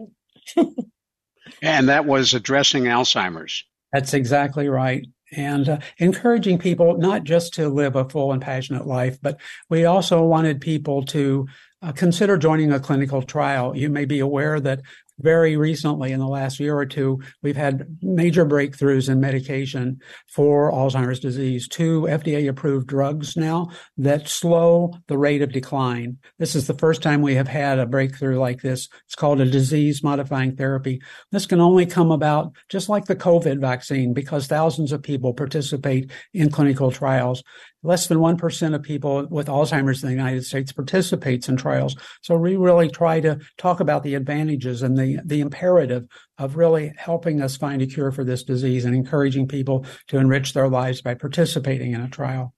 and 1.62 1.88
that 1.88 2.05
was 2.05 2.32
addressing 2.32 2.84
Alzheimer's. 2.84 3.64
That's 3.93 4.14
exactly 4.14 4.69
right 4.69 5.05
and 5.32 5.69
uh, 5.69 5.79
encouraging 5.99 6.58
people 6.58 6.97
not 6.97 7.25
just 7.25 7.55
to 7.55 7.69
live 7.69 7.97
a 7.97 8.08
full 8.08 8.32
and 8.32 8.43
passionate 8.43 8.87
life, 8.87 9.19
but 9.20 9.41
we 9.69 9.85
also 9.85 10.23
wanted 10.23 10.61
people 10.61 11.05
to 11.06 11.47
uh, 11.82 11.93
consider 11.93 12.37
joining 12.37 12.73
a 12.73 12.81
clinical 12.81 13.23
trial. 13.23 13.77
You 13.77 13.89
may 13.91 14.05
be 14.05 14.20
aware 14.20 14.58
that 14.61 14.82
very 15.20 15.56
recently 15.56 16.13
in 16.13 16.20
the 16.20 16.27
last 16.27 16.60
year 16.60 16.77
or 16.77 16.87
two, 16.87 17.20
we've 17.43 17.56
had 17.56 17.98
major 18.03 18.46
breakthroughs 18.46 19.08
in 19.08 19.20
medication 19.20 20.01
for 20.29 20.72
Alzheimer's 20.72 21.20
disease. 21.20 21.69
Two 21.69 22.03
FDA 22.03 22.48
approved 22.48 22.87
drugs 22.87 23.37
now 23.37 23.70
that 23.96 24.29
slow 24.29 24.93
the 25.08 25.19
rate 25.19 25.43
of 25.43 25.53
decline. 25.53 26.19
This 26.39 26.55
is 26.55 26.67
the 26.67 26.75
first 26.75 27.03
time 27.03 27.22
we 27.22 27.34
have 27.34 27.48
had 27.48 27.79
a 27.79 27.87
breakthrough 27.87 28.39
like 28.39 28.63
this. 28.63 28.89
It's 29.06 29.15
called 29.15 29.41
a 29.41 29.51
disease 29.51 30.03
modifying 30.03 30.56
therapy. 30.56 31.01
This 31.32 31.46
can 31.46 31.60
only 31.60 31.87
come 31.87 32.10
about 32.10 32.53
just 32.69 32.89
like 32.89 33.06
the 33.06 33.17
COVID 33.17 33.60
vaccine 33.60 34.13
because 34.15 34.46
thousands 34.46 34.93
of 34.93 35.03
people 35.03 35.34
participate 35.34 36.10
in 36.32 36.51
clinical 36.51 36.91
trials. 36.91 37.43
Less 37.85 38.08
than 38.08 38.19
1% 38.19 38.75
of 38.75 38.82
people 38.82 39.27
with 39.31 39.47
Alzheimer's 39.47 40.03
in 40.03 40.08
the 40.08 40.15
United 40.15 40.44
States 40.44 40.73
participates 40.73 41.49
in 41.49 41.56
trials. 41.56 41.94
So 42.23 42.37
we 42.37 42.56
really 42.56 42.89
try 42.89 43.20
to 43.20 43.39
talk 43.56 43.79
about 43.79 44.03
the 44.03 44.17
advantages 44.17 44.82
and 44.82 44.97
the, 44.97 45.20
the 45.25 45.41
imperative 45.41 46.06
of 46.39 46.56
really 46.56 46.93
helping 46.97 47.41
us 47.41 47.56
find 47.56 47.81
a 47.81 47.87
cure 47.87 48.11
for 48.11 48.25
this 48.25 48.43
disease 48.43 48.85
and 48.85 48.97
encouraging 48.97 49.47
people 49.47 49.87
to 50.08 50.19
enrich 50.19 50.55
their 50.55 50.69
lives 50.69 51.03
by 51.03 51.15
participating 51.15 51.93
in 51.93 52.01
a 52.01 52.08
trial. 52.08 52.53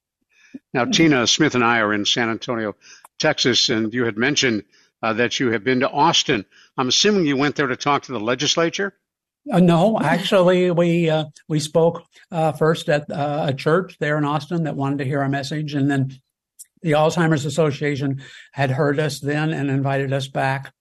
Now, 0.72 0.86
Tina 0.86 1.26
Smith 1.26 1.54
and 1.54 1.64
I 1.64 1.80
are 1.80 1.92
in 1.92 2.04
San 2.04 2.30
Antonio, 2.30 2.74
Texas, 3.18 3.68
and 3.68 3.92
you 3.92 4.04
had 4.04 4.16
mentioned 4.16 4.64
uh, 5.02 5.12
that 5.14 5.38
you 5.38 5.52
have 5.52 5.64
been 5.64 5.80
to 5.80 5.90
Austin. 5.90 6.44
I'm 6.76 6.88
assuming 6.88 7.26
you 7.26 7.36
went 7.36 7.56
there 7.56 7.66
to 7.66 7.76
talk 7.76 8.02
to 8.04 8.12
the 8.12 8.20
legislature? 8.20 8.94
Uh, 9.50 9.60
no, 9.60 9.98
actually, 10.00 10.70
we 10.70 11.08
uh, 11.08 11.24
we 11.48 11.60
spoke 11.60 12.02
uh, 12.30 12.52
first 12.52 12.88
at 12.88 13.10
uh, 13.10 13.46
a 13.48 13.54
church 13.54 13.96
there 13.98 14.18
in 14.18 14.24
Austin 14.24 14.64
that 14.64 14.76
wanted 14.76 14.98
to 14.98 15.04
hear 15.04 15.20
our 15.20 15.28
message, 15.28 15.74
and 15.74 15.90
then 15.90 16.12
the 16.82 16.92
Alzheimer's 16.92 17.44
Association 17.44 18.22
had 18.52 18.70
heard 18.70 18.98
us 18.98 19.20
then 19.20 19.52
and 19.52 19.70
invited 19.70 20.12
us 20.12 20.28
back. 20.28 20.72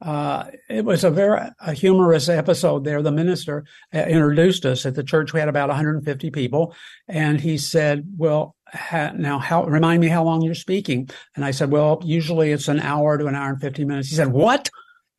Uh, 0.00 0.44
it 0.68 0.84
was 0.84 1.04
a 1.04 1.10
very 1.10 1.40
a 1.60 1.72
humorous 1.72 2.28
episode 2.28 2.84
there. 2.84 3.02
The 3.02 3.12
minister 3.12 3.64
uh, 3.94 3.98
introduced 3.98 4.64
us 4.66 4.84
at 4.86 4.94
the 4.94 5.02
church. 5.02 5.32
We 5.32 5.40
had 5.40 5.48
about 5.48 5.68
150 5.68 6.30
people, 6.30 6.74
and 7.08 7.40
he 7.40 7.58
said, 7.58 8.14
"Well, 8.16 8.56
now 8.90 9.38
how 9.38 9.64
remind 9.64 10.00
me 10.00 10.08
how 10.08 10.24
long 10.24 10.42
you're 10.42 10.54
speaking 10.54 11.08
and 11.34 11.44
i 11.44 11.50
said 11.50 11.70
well 11.70 12.00
usually 12.04 12.52
it's 12.52 12.68
an 12.68 12.80
hour 12.80 13.16
to 13.16 13.26
an 13.26 13.34
hour 13.34 13.50
and 13.50 13.60
50 13.60 13.84
minutes 13.84 14.08
he 14.08 14.16
said 14.16 14.28
what 14.28 14.68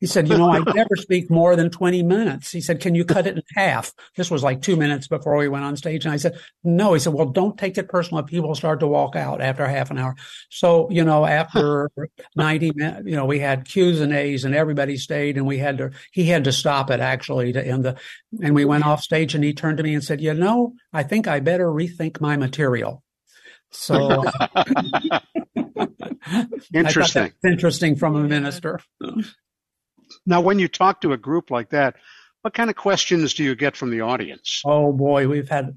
he 0.00 0.06
said, 0.06 0.28
you 0.28 0.38
know, 0.38 0.50
I 0.50 0.60
never 0.60 0.96
speak 0.96 1.30
more 1.30 1.54
than 1.56 1.68
20 1.68 2.02
minutes. 2.02 2.50
He 2.50 2.62
said, 2.62 2.80
can 2.80 2.94
you 2.94 3.04
cut 3.04 3.26
it 3.26 3.36
in 3.36 3.42
half? 3.54 3.92
This 4.16 4.30
was 4.30 4.42
like 4.42 4.62
two 4.62 4.74
minutes 4.74 5.06
before 5.06 5.36
we 5.36 5.46
went 5.46 5.64
on 5.64 5.76
stage. 5.76 6.06
And 6.06 6.14
I 6.14 6.16
said, 6.16 6.40
no. 6.64 6.94
He 6.94 7.00
said, 7.00 7.12
well, 7.12 7.26
don't 7.26 7.58
take 7.58 7.76
it 7.76 7.88
personal 7.88 8.24
if 8.24 8.30
people 8.30 8.54
start 8.54 8.80
to 8.80 8.86
walk 8.86 9.14
out 9.14 9.42
after 9.42 9.68
half 9.68 9.90
an 9.90 9.98
hour. 9.98 10.16
So, 10.48 10.90
you 10.90 11.04
know, 11.04 11.26
after 11.26 11.90
90 12.34 12.72
minutes, 12.74 13.02
you 13.04 13.14
know, 13.14 13.26
we 13.26 13.40
had 13.40 13.66
Q's 13.66 14.00
and 14.00 14.14
A's 14.14 14.44
and 14.44 14.54
everybody 14.54 14.96
stayed 14.96 15.36
and 15.36 15.46
we 15.46 15.58
had 15.58 15.76
to, 15.78 15.90
he 16.12 16.24
had 16.24 16.44
to 16.44 16.52
stop 16.52 16.90
it 16.90 17.00
actually 17.00 17.52
to 17.52 17.62
end 17.62 17.84
the, 17.84 17.96
and 18.42 18.54
we 18.54 18.64
went 18.64 18.86
off 18.86 19.02
stage 19.02 19.34
and 19.34 19.44
he 19.44 19.52
turned 19.52 19.76
to 19.76 19.82
me 19.82 19.92
and 19.92 20.02
said, 20.02 20.22
you 20.22 20.32
know, 20.32 20.72
I 20.94 21.02
think 21.02 21.28
I 21.28 21.40
better 21.40 21.66
rethink 21.66 22.22
my 22.22 22.38
material. 22.38 23.02
So 23.70 24.24
interesting. 26.74 27.32
interesting 27.44 27.96
from 27.96 28.16
a 28.16 28.24
minister. 28.24 28.80
Now, 30.26 30.40
when 30.40 30.58
you 30.58 30.68
talk 30.68 31.00
to 31.00 31.12
a 31.12 31.18
group 31.18 31.50
like 31.50 31.70
that, 31.70 31.96
what 32.42 32.54
kind 32.54 32.70
of 32.70 32.76
questions 32.76 33.34
do 33.34 33.44
you 33.44 33.54
get 33.54 33.76
from 33.76 33.90
the 33.90 34.00
audience? 34.00 34.62
Oh 34.64 34.92
boy, 34.92 35.28
we've 35.28 35.48
had, 35.48 35.74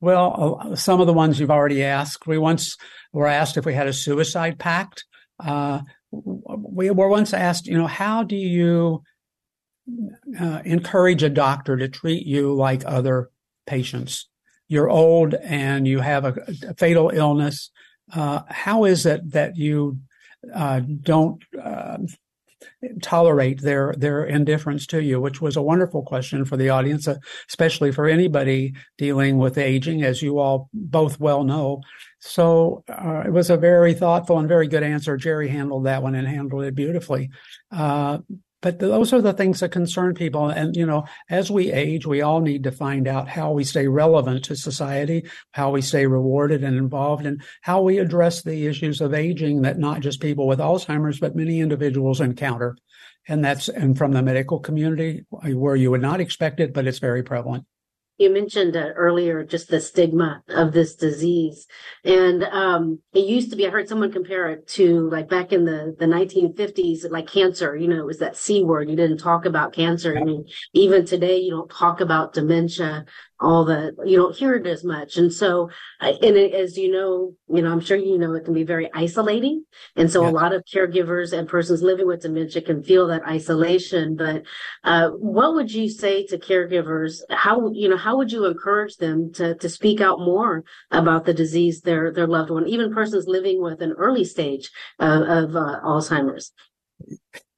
well, 0.00 0.74
some 0.74 1.00
of 1.00 1.06
the 1.06 1.12
ones 1.12 1.38
you've 1.38 1.50
already 1.50 1.82
asked. 1.84 2.26
We 2.26 2.38
once 2.38 2.76
were 3.12 3.26
asked 3.26 3.56
if 3.56 3.66
we 3.66 3.74
had 3.74 3.88
a 3.88 3.92
suicide 3.92 4.58
pact. 4.58 5.04
Uh, 5.38 5.80
we 6.10 6.90
were 6.90 7.08
once 7.08 7.32
asked, 7.34 7.66
you 7.66 7.76
know, 7.76 7.86
how 7.86 8.22
do 8.22 8.36
you 8.36 9.02
uh, 10.38 10.62
encourage 10.64 11.22
a 11.22 11.28
doctor 11.28 11.76
to 11.76 11.88
treat 11.88 12.26
you 12.26 12.54
like 12.54 12.82
other 12.86 13.30
patients? 13.66 14.28
You're 14.68 14.90
old 14.90 15.34
and 15.34 15.86
you 15.86 16.00
have 16.00 16.24
a, 16.24 16.34
a 16.68 16.74
fatal 16.74 17.10
illness. 17.10 17.70
Uh, 18.12 18.42
how 18.48 18.84
is 18.84 19.04
it 19.06 19.32
that 19.32 19.56
you 19.56 19.98
uh, 20.54 20.80
don't 20.80 21.42
uh, 21.62 21.98
tolerate 23.02 23.60
their 23.60 23.94
their 23.96 24.24
indifference 24.24 24.86
to 24.86 25.02
you 25.02 25.20
which 25.20 25.40
was 25.40 25.56
a 25.56 25.62
wonderful 25.62 26.02
question 26.02 26.44
for 26.44 26.56
the 26.56 26.68
audience 26.68 27.06
uh, 27.08 27.16
especially 27.48 27.92
for 27.92 28.06
anybody 28.06 28.74
dealing 28.98 29.38
with 29.38 29.58
aging 29.58 30.02
as 30.02 30.22
you 30.22 30.38
all 30.38 30.68
both 30.72 31.18
well 31.20 31.44
know. 31.44 31.80
So 32.18 32.84
uh, 32.88 33.24
it 33.26 33.32
was 33.32 33.50
a 33.50 33.56
very 33.56 33.94
thoughtful 33.94 34.38
and 34.38 34.48
very 34.48 34.68
good 34.68 34.82
answer. 34.82 35.16
Jerry 35.16 35.48
handled 35.48 35.86
that 35.86 36.02
one 36.02 36.14
and 36.14 36.26
handled 36.26 36.64
it 36.64 36.74
beautifully. 36.74 37.30
Uh, 37.70 38.18
but 38.62 38.78
those 38.78 39.12
are 39.12 39.20
the 39.20 39.34
things 39.34 39.60
that 39.60 39.70
concern 39.70 40.14
people. 40.14 40.48
And 40.48 40.74
you 40.74 40.86
know 40.86 41.04
as 41.28 41.50
we 41.50 41.70
age 41.70 42.06
we 42.06 42.22
all 42.22 42.40
need 42.40 42.64
to 42.64 42.72
find 42.72 43.06
out 43.06 43.28
how 43.28 43.52
we 43.52 43.64
stay 43.64 43.86
relevant 43.88 44.44
to 44.46 44.56
society 44.56 45.28
how 45.52 45.70
we 45.70 45.82
stay 45.82 46.06
rewarded 46.06 46.64
and 46.64 46.76
involved 46.76 47.26
and 47.26 47.42
how 47.60 47.82
we 47.82 47.98
address 47.98 48.42
the 48.42 48.66
issues 48.66 49.00
of 49.00 49.12
aging 49.12 49.62
that 49.62 49.78
not 49.78 50.00
just 50.00 50.20
people 50.20 50.46
with 50.46 50.58
alzheimer's 50.58 51.20
but 51.20 51.36
many 51.36 51.60
individuals 51.60 52.20
encounter. 52.20 52.76
And 53.28 53.44
that's 53.44 53.68
and 53.68 53.96
from 53.98 54.12
the 54.12 54.22
medical 54.22 54.58
community 54.58 55.24
where 55.30 55.76
you 55.76 55.90
would 55.90 56.02
not 56.02 56.20
expect 56.20 56.60
it 56.60 56.72
but 56.72 56.86
it's 56.86 56.98
very 56.98 57.22
prevalent 57.22 57.66
you 58.22 58.30
mentioned 58.30 58.76
uh, 58.76 58.90
earlier 58.96 59.44
just 59.44 59.68
the 59.68 59.80
stigma 59.80 60.42
of 60.48 60.72
this 60.72 60.94
disease. 60.94 61.66
And 62.04 62.44
um, 62.44 63.00
it 63.12 63.26
used 63.26 63.50
to 63.50 63.56
be 63.56 63.66
i 63.66 63.70
heard 63.70 63.88
someone 63.88 64.12
compare 64.12 64.48
it 64.48 64.66
to 64.68 65.08
like 65.10 65.28
back 65.28 65.52
in 65.52 65.64
the, 65.64 65.94
the 65.98 66.06
1950s 66.06 67.10
like 67.10 67.26
cancer 67.26 67.76
you 67.76 67.88
know 67.88 67.98
it 67.98 68.06
was 68.06 68.18
that 68.18 68.36
c 68.36 68.62
word. 68.62 68.88
You 68.88 68.96
didn't 68.96 69.18
talk 69.18 69.44
about 69.44 69.72
cancer. 69.72 70.16
I 70.16 70.24
mean 70.24 70.46
even 70.72 71.04
today 71.04 71.38
you 71.38 71.50
don't 71.50 71.70
talk 71.70 72.00
about 72.00 72.32
dementia 72.32 73.04
all 73.42 73.64
the 73.64 73.94
you 74.04 74.16
don't 74.16 74.36
hear 74.36 74.54
it 74.54 74.66
as 74.66 74.84
much. 74.84 75.16
And 75.16 75.32
so 75.32 75.70
and 76.00 76.36
it, 76.36 76.54
as 76.54 76.76
you 76.76 76.90
know 76.90 77.34
you 77.48 77.62
know 77.62 77.72
i'm 77.72 77.80
sure 77.80 77.96
you 77.96 78.18
know 78.18 78.34
it 78.34 78.44
can 78.44 78.54
be 78.54 78.64
very 78.64 78.90
isolating. 78.94 79.64
And 79.96 80.10
so 80.10 80.22
yeah. 80.22 80.30
a 80.30 80.32
lot 80.32 80.54
of 80.54 80.64
caregivers 80.64 81.36
and 81.36 81.48
persons 81.48 81.82
living 81.82 82.06
with 82.06 82.22
dementia 82.22 82.62
can 82.62 82.82
feel 82.82 83.08
that 83.08 83.26
isolation. 83.26 84.16
But 84.16 84.44
uh, 84.84 85.10
what 85.10 85.54
would 85.54 85.72
you 85.72 85.88
say 85.88 86.24
to 86.26 86.38
caregivers? 86.38 87.20
How 87.30 87.70
you 87.72 87.88
know 87.88 87.96
how 87.96 88.16
would 88.16 88.32
you 88.32 88.46
encourage 88.46 88.96
them 88.96 89.32
to 89.34 89.54
to 89.56 89.68
speak 89.68 90.00
out 90.00 90.20
more 90.20 90.64
about 90.90 91.24
the 91.24 91.34
disease 91.34 91.80
their 91.80 92.12
their 92.12 92.26
loved 92.26 92.50
one 92.50 92.68
even 92.68 92.94
persons 92.94 93.26
living 93.26 93.60
with 93.60 93.82
an 93.82 93.92
early 93.92 94.24
stage 94.24 94.70
of, 94.98 95.22
of 95.22 95.56
uh, 95.56 95.80
alzheimer's? 95.84 96.52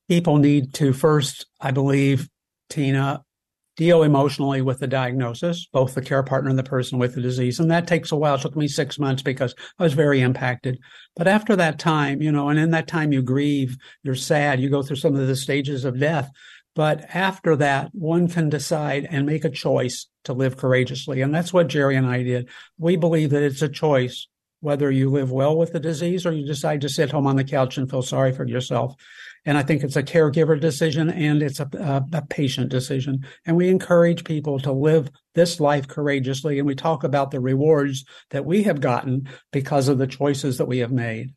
People 0.08 0.38
need 0.38 0.74
to 0.74 0.92
first 0.92 1.46
i 1.60 1.70
believe 1.70 2.28
tina 2.68 3.24
deal 3.76 4.02
emotionally 4.02 4.62
with 4.62 4.78
the 4.78 4.87
diagnosis, 4.87 5.66
both 5.73 5.95
the 5.95 6.02
care 6.02 6.23
partner 6.23 6.50
and 6.50 6.59
the 6.59 6.62
person 6.62 6.99
with 6.99 7.14
the 7.14 7.21
disease. 7.21 7.59
And 7.59 7.71
that 7.71 7.87
takes 7.87 8.12
a 8.12 8.16
while. 8.16 8.37
It 8.37 8.43
took 8.43 8.57
me 8.57 8.69
six 8.69 8.99
months 8.99 9.23
because 9.23 9.54
I 9.78 9.83
was 9.83 9.95
very 9.95 10.21
impacted. 10.21 10.78
But 11.16 11.28
after 11.28 11.57
that 11.57 11.78
time, 11.78 12.23
you 12.23 12.31
know, 12.31 12.49
and 12.49 12.59
in 12.59 12.71
that 12.71 12.87
time 12.87 13.12
you 13.12 13.23
grieve, 13.23 13.76
you're 14.02 14.14
sad, 14.14 14.61
you 14.61 14.71
go 14.71 14.83
through 14.83 14.97
some 14.97 15.16
of 15.16 15.26
the 15.26 15.37
stages 15.37 15.85
of 15.85 15.99
death. 15.99 16.31
But 16.75 17.04
after 17.14 17.54
that, 17.57 17.90
one 17.93 18.28
can 18.28 18.49
decide 18.49 19.07
and 19.09 19.26
make 19.26 19.45
a 19.45 19.50
choice 19.50 20.09
to 20.25 20.33
live 20.33 20.57
courageously. 20.57 21.21
And 21.21 21.33
that's 21.33 21.52
what 21.52 21.69
Jerry 21.69 21.97
and 21.97 22.07
I 22.07 22.23
did. 22.23 22.49
We 22.78 22.97
believe 22.97 23.31
that 23.31 23.43
it's 23.43 23.62
a 23.62 23.69
choice 23.69 24.26
whether 24.64 24.90
you 24.90 25.11
live 25.11 25.30
well 25.30 25.56
with 25.56 25.73
the 25.73 25.78
disease 25.78 26.25
or 26.25 26.33
you 26.33 26.47
decide 26.47 26.80
to 26.80 26.88
sit 26.88 27.11
home 27.11 27.26
on 27.26 27.37
the 27.37 27.44
couch 27.44 27.76
and 27.76 27.88
feel 27.88 28.02
sorry 28.02 28.33
for 28.33 28.47
yourself. 28.47 28.94
And 29.44 29.59
I 29.59 29.62
think 29.62 29.85
it's 29.85 29.97
a 29.97 30.02
caregiver 30.02 30.59
decision 30.59 31.11
and 31.11 31.42
it's 31.42 31.61
a, 31.61 31.68
a, 31.78 32.02
a, 32.16 32.26
patient 32.26 32.71
decision. 32.71 33.26
And 33.44 33.56
we 33.56 33.68
encourage 33.68 34.25
people 34.25 34.59
to 34.61 34.73
live 34.73 35.11
this 35.35 35.61
life 35.61 35.87
courageously. 35.87 36.59
And 36.59 36.66
we 36.66 36.75
talk 36.75 37.04
about 37.04 37.30
the 37.30 37.40
rewards 37.40 38.06
that 38.30 38.47
we 38.47 38.62
have 38.62 38.80
gotten 38.80 39.28
because 39.52 39.88
of 39.88 39.99
the 39.99 40.06
choices 40.06 40.56
that 40.56 40.66
we 40.66 40.78
have 40.78 40.92
made. 40.92 41.35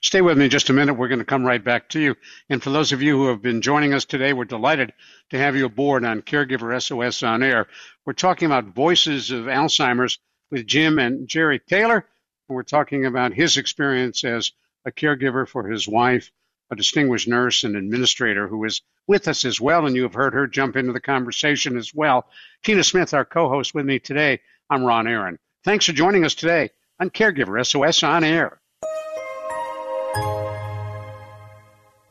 Stay 0.00 0.20
with 0.20 0.38
me 0.38 0.48
just 0.48 0.70
a 0.70 0.72
minute. 0.72 0.94
We're 0.94 1.08
going 1.08 1.18
to 1.18 1.24
come 1.24 1.44
right 1.44 1.62
back 1.62 1.88
to 1.90 2.00
you. 2.00 2.14
And 2.48 2.62
for 2.62 2.70
those 2.70 2.92
of 2.92 3.02
you 3.02 3.16
who 3.16 3.26
have 3.26 3.42
been 3.42 3.60
joining 3.60 3.92
us 3.92 4.04
today, 4.04 4.32
we're 4.32 4.44
delighted 4.44 4.92
to 5.30 5.38
have 5.38 5.56
you 5.56 5.66
aboard 5.66 6.04
on 6.04 6.22
Caregiver 6.22 6.80
SOS 6.80 7.24
on 7.24 7.42
Air. 7.42 7.66
We're 8.06 8.12
talking 8.12 8.46
about 8.46 8.66
voices 8.66 9.32
of 9.32 9.46
Alzheimer's 9.46 10.20
with 10.52 10.66
Jim 10.66 11.00
and 11.00 11.26
Jerry 11.26 11.58
Taylor. 11.58 12.06
We're 12.52 12.62
talking 12.62 13.06
about 13.06 13.32
his 13.32 13.56
experience 13.56 14.24
as 14.24 14.52
a 14.84 14.92
caregiver 14.92 15.48
for 15.48 15.68
his 15.68 15.88
wife 15.88 16.30
a 16.72 16.74
distinguished 16.74 17.28
nurse 17.28 17.64
and 17.64 17.76
administrator 17.76 18.48
who 18.48 18.64
is 18.64 18.80
with 19.06 19.28
us 19.28 19.44
as 19.44 19.60
well, 19.60 19.86
and 19.86 19.94
you 19.94 20.04
have 20.04 20.14
heard 20.14 20.32
her 20.32 20.46
jump 20.46 20.74
into 20.74 20.92
the 20.92 21.00
conversation 21.00 21.76
as 21.76 21.92
well. 21.94 22.26
Tina 22.62 22.82
Smith, 22.82 23.12
our 23.12 23.26
co 23.26 23.50
host 23.50 23.74
with 23.74 23.84
me 23.84 23.98
today. 23.98 24.40
I'm 24.70 24.82
Ron 24.82 25.06
Aaron. 25.06 25.38
Thanks 25.64 25.84
for 25.84 25.92
joining 25.92 26.24
us 26.24 26.34
today 26.34 26.70
on 26.98 27.10
Caregiver 27.10 27.64
SOS 27.64 28.02
On 28.02 28.24
Air. 28.24 28.61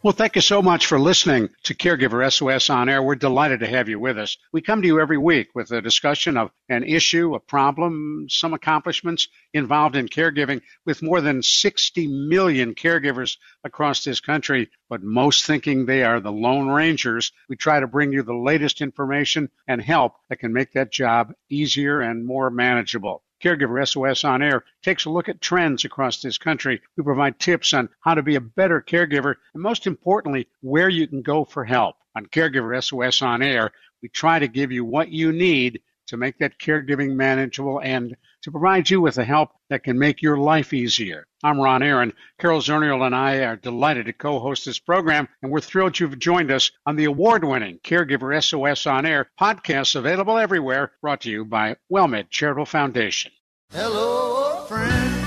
Well, 0.04 0.14
thank 0.14 0.36
you 0.36 0.42
so 0.42 0.64
much 0.64 0.88
for 0.88 1.00
listening 1.00 1.52
to 1.62 1.76
Caregiver 1.76 2.28
SOS 2.34 2.72
on 2.72 2.90
air. 2.90 3.04
We're 3.04 3.14
delighted 3.14 3.60
to 3.60 3.68
have 3.68 3.88
you 3.88 4.00
with 4.00 4.18
us. 4.18 4.36
We 4.52 4.60
come 4.60 4.82
to 4.82 4.88
you 4.88 5.00
every 5.00 5.20
week 5.20 5.50
with 5.54 5.70
a 5.70 5.80
discussion 5.80 6.38
of 6.38 6.50
an 6.70 6.84
issue, 6.84 7.36
a 7.36 7.40
problem, 7.40 8.26
some 8.28 8.56
accomplishments 8.56 9.28
involved 9.54 9.96
in 9.96 10.08
caregiving 10.08 10.64
with 10.88 11.04
more 11.04 11.22
than 11.22 11.44
60 11.44 12.08
million 12.08 12.74
caregivers 12.74 13.38
across 13.64 14.04
this 14.04 14.20
country, 14.20 14.72
but 14.90 15.04
most 15.04 15.46
thinking 15.46 15.86
they 15.86 16.04
are 16.04 16.20
the 16.20 16.32
Lone 16.32 16.68
Rangers. 16.68 17.32
We 17.48 17.56
try 17.56 17.80
to 17.80 17.86
bring 17.86 18.12
you 18.12 18.24
the 18.24 18.34
latest 18.34 18.82
information 18.82 19.52
and 19.68 19.80
help 19.80 20.16
that 20.30 20.40
can 20.40 20.52
make 20.52 20.74
that 20.74 20.92
job 20.92 21.32
easier 21.48 22.02
and 22.02 22.26
more 22.26 22.50
manageable. 22.50 23.22
Caregiver 23.42 23.88
SOS 23.88 24.24
on 24.24 24.42
Air 24.42 24.64
takes 24.84 25.06
a 25.06 25.10
look 25.10 25.28
at 25.28 25.42
trends 25.42 25.84
across 25.84 26.22
this 26.22 26.38
country. 26.38 26.82
We 26.96 27.04
provide 27.04 27.40
tips 27.40 27.74
on 27.74 27.90
how 28.02 28.14
to 28.14 28.22
be 28.22 28.36
a 28.36 28.42
better 28.42 28.82
caregiver 28.82 29.36
and 29.54 29.64
most 29.64 29.88
importantly, 29.88 30.48
where 30.62 30.90
you 30.90 31.08
can 31.08 31.22
go 31.22 31.46
for 31.46 31.66
help. 31.66 31.96
On 32.16 32.26
Caregiver 32.26 32.84
SOS 32.84 33.22
on 33.22 33.42
Air, 33.42 33.72
we 34.02 34.10
try 34.10 34.40
to 34.40 34.48
give 34.48 34.72
you 34.72 34.86
what 34.86 35.10
you 35.10 35.32
need 35.32 35.82
to 36.08 36.18
make 36.18 36.38
that 36.40 36.60
caregiving 36.60 37.16
manageable 37.16 37.80
and 37.82 38.16
to 38.44 38.52
provide 38.52 38.90
you 38.90 39.02
with 39.02 39.16
the 39.16 39.24
help 39.24 39.52
that 39.70 39.84
can 39.84 39.98
make 39.98 40.22
your 40.22 40.38
life 40.38 40.74
easier. 40.74 41.26
I'm 41.44 41.60
Ron 41.60 41.84
Aaron. 41.84 42.14
Carol 42.40 42.62
Zernial 42.62 43.06
and 43.06 43.16
I 43.16 43.44
are 43.44 43.56
delighted 43.56 44.06
to 44.08 44.14
co-host 44.14 44.66
this 44.66 44.80
program, 44.80 45.28
and 45.42 45.52
we're 45.52 45.62
thrilled 45.62 46.00
you've 46.00 46.20
joined 46.20 46.52
us 46.52 46.72
on 46.86 46.96
the 46.96 47.06
award-winning 47.06 47.80
Caregiver 47.84 48.44
SOS 48.44 48.86
on 48.86 49.06
Air 49.06 49.30
podcast 49.40 49.96
available 49.96 50.38
everywhere, 50.38 50.92
brought 51.02 51.22
to 51.22 51.30
you 51.30 51.46
by 51.46 51.76
WellMed 51.92 52.30
Charitable 52.30 52.66
Foundation. 52.66 53.32
Hello, 53.72 54.66
friend. 54.68 55.21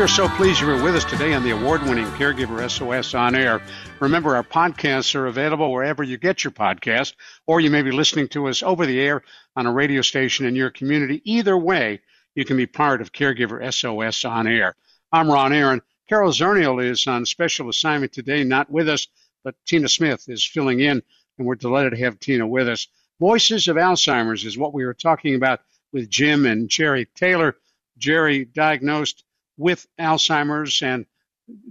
We 0.00 0.04
are 0.04 0.08
so 0.08 0.30
pleased 0.30 0.62
you 0.62 0.66
were 0.66 0.82
with 0.82 0.96
us 0.96 1.04
today 1.04 1.34
on 1.34 1.42
the 1.42 1.50
award 1.50 1.82
winning 1.82 2.06
Caregiver 2.12 2.70
SOS 2.70 3.12
on 3.12 3.34
air. 3.34 3.60
Remember, 4.00 4.34
our 4.34 4.42
podcasts 4.42 5.14
are 5.14 5.26
available 5.26 5.70
wherever 5.70 6.02
you 6.02 6.16
get 6.16 6.42
your 6.42 6.52
podcast, 6.52 7.12
or 7.46 7.60
you 7.60 7.68
may 7.68 7.82
be 7.82 7.90
listening 7.90 8.26
to 8.28 8.48
us 8.48 8.62
over 8.62 8.86
the 8.86 8.98
air 8.98 9.22
on 9.56 9.66
a 9.66 9.72
radio 9.72 10.00
station 10.00 10.46
in 10.46 10.56
your 10.56 10.70
community. 10.70 11.20
Either 11.26 11.54
way, 11.54 12.00
you 12.34 12.46
can 12.46 12.56
be 12.56 12.64
part 12.64 13.02
of 13.02 13.12
Caregiver 13.12 13.62
SOS 13.70 14.24
on 14.24 14.46
air. 14.46 14.74
I'm 15.12 15.30
Ron 15.30 15.52
Aaron. 15.52 15.82
Carol 16.08 16.32
Zernial 16.32 16.82
is 16.82 17.06
on 17.06 17.26
special 17.26 17.68
assignment 17.68 18.14
today, 18.14 18.42
not 18.42 18.70
with 18.70 18.88
us, 18.88 19.06
but 19.44 19.54
Tina 19.66 19.90
Smith 19.90 20.30
is 20.30 20.42
filling 20.42 20.80
in, 20.80 21.02
and 21.36 21.46
we're 21.46 21.56
delighted 21.56 21.90
to 21.90 22.02
have 22.02 22.18
Tina 22.18 22.46
with 22.46 22.70
us. 22.70 22.88
Voices 23.20 23.68
of 23.68 23.76
Alzheimer's 23.76 24.46
is 24.46 24.56
what 24.56 24.72
we 24.72 24.86
were 24.86 24.94
talking 24.94 25.34
about 25.34 25.60
with 25.92 26.08
Jim 26.08 26.46
and 26.46 26.70
Jerry 26.70 27.06
Taylor. 27.14 27.58
Jerry 27.98 28.46
diagnosed 28.46 29.24
with 29.60 29.86
Alzheimer's, 30.00 30.80
and 30.82 31.04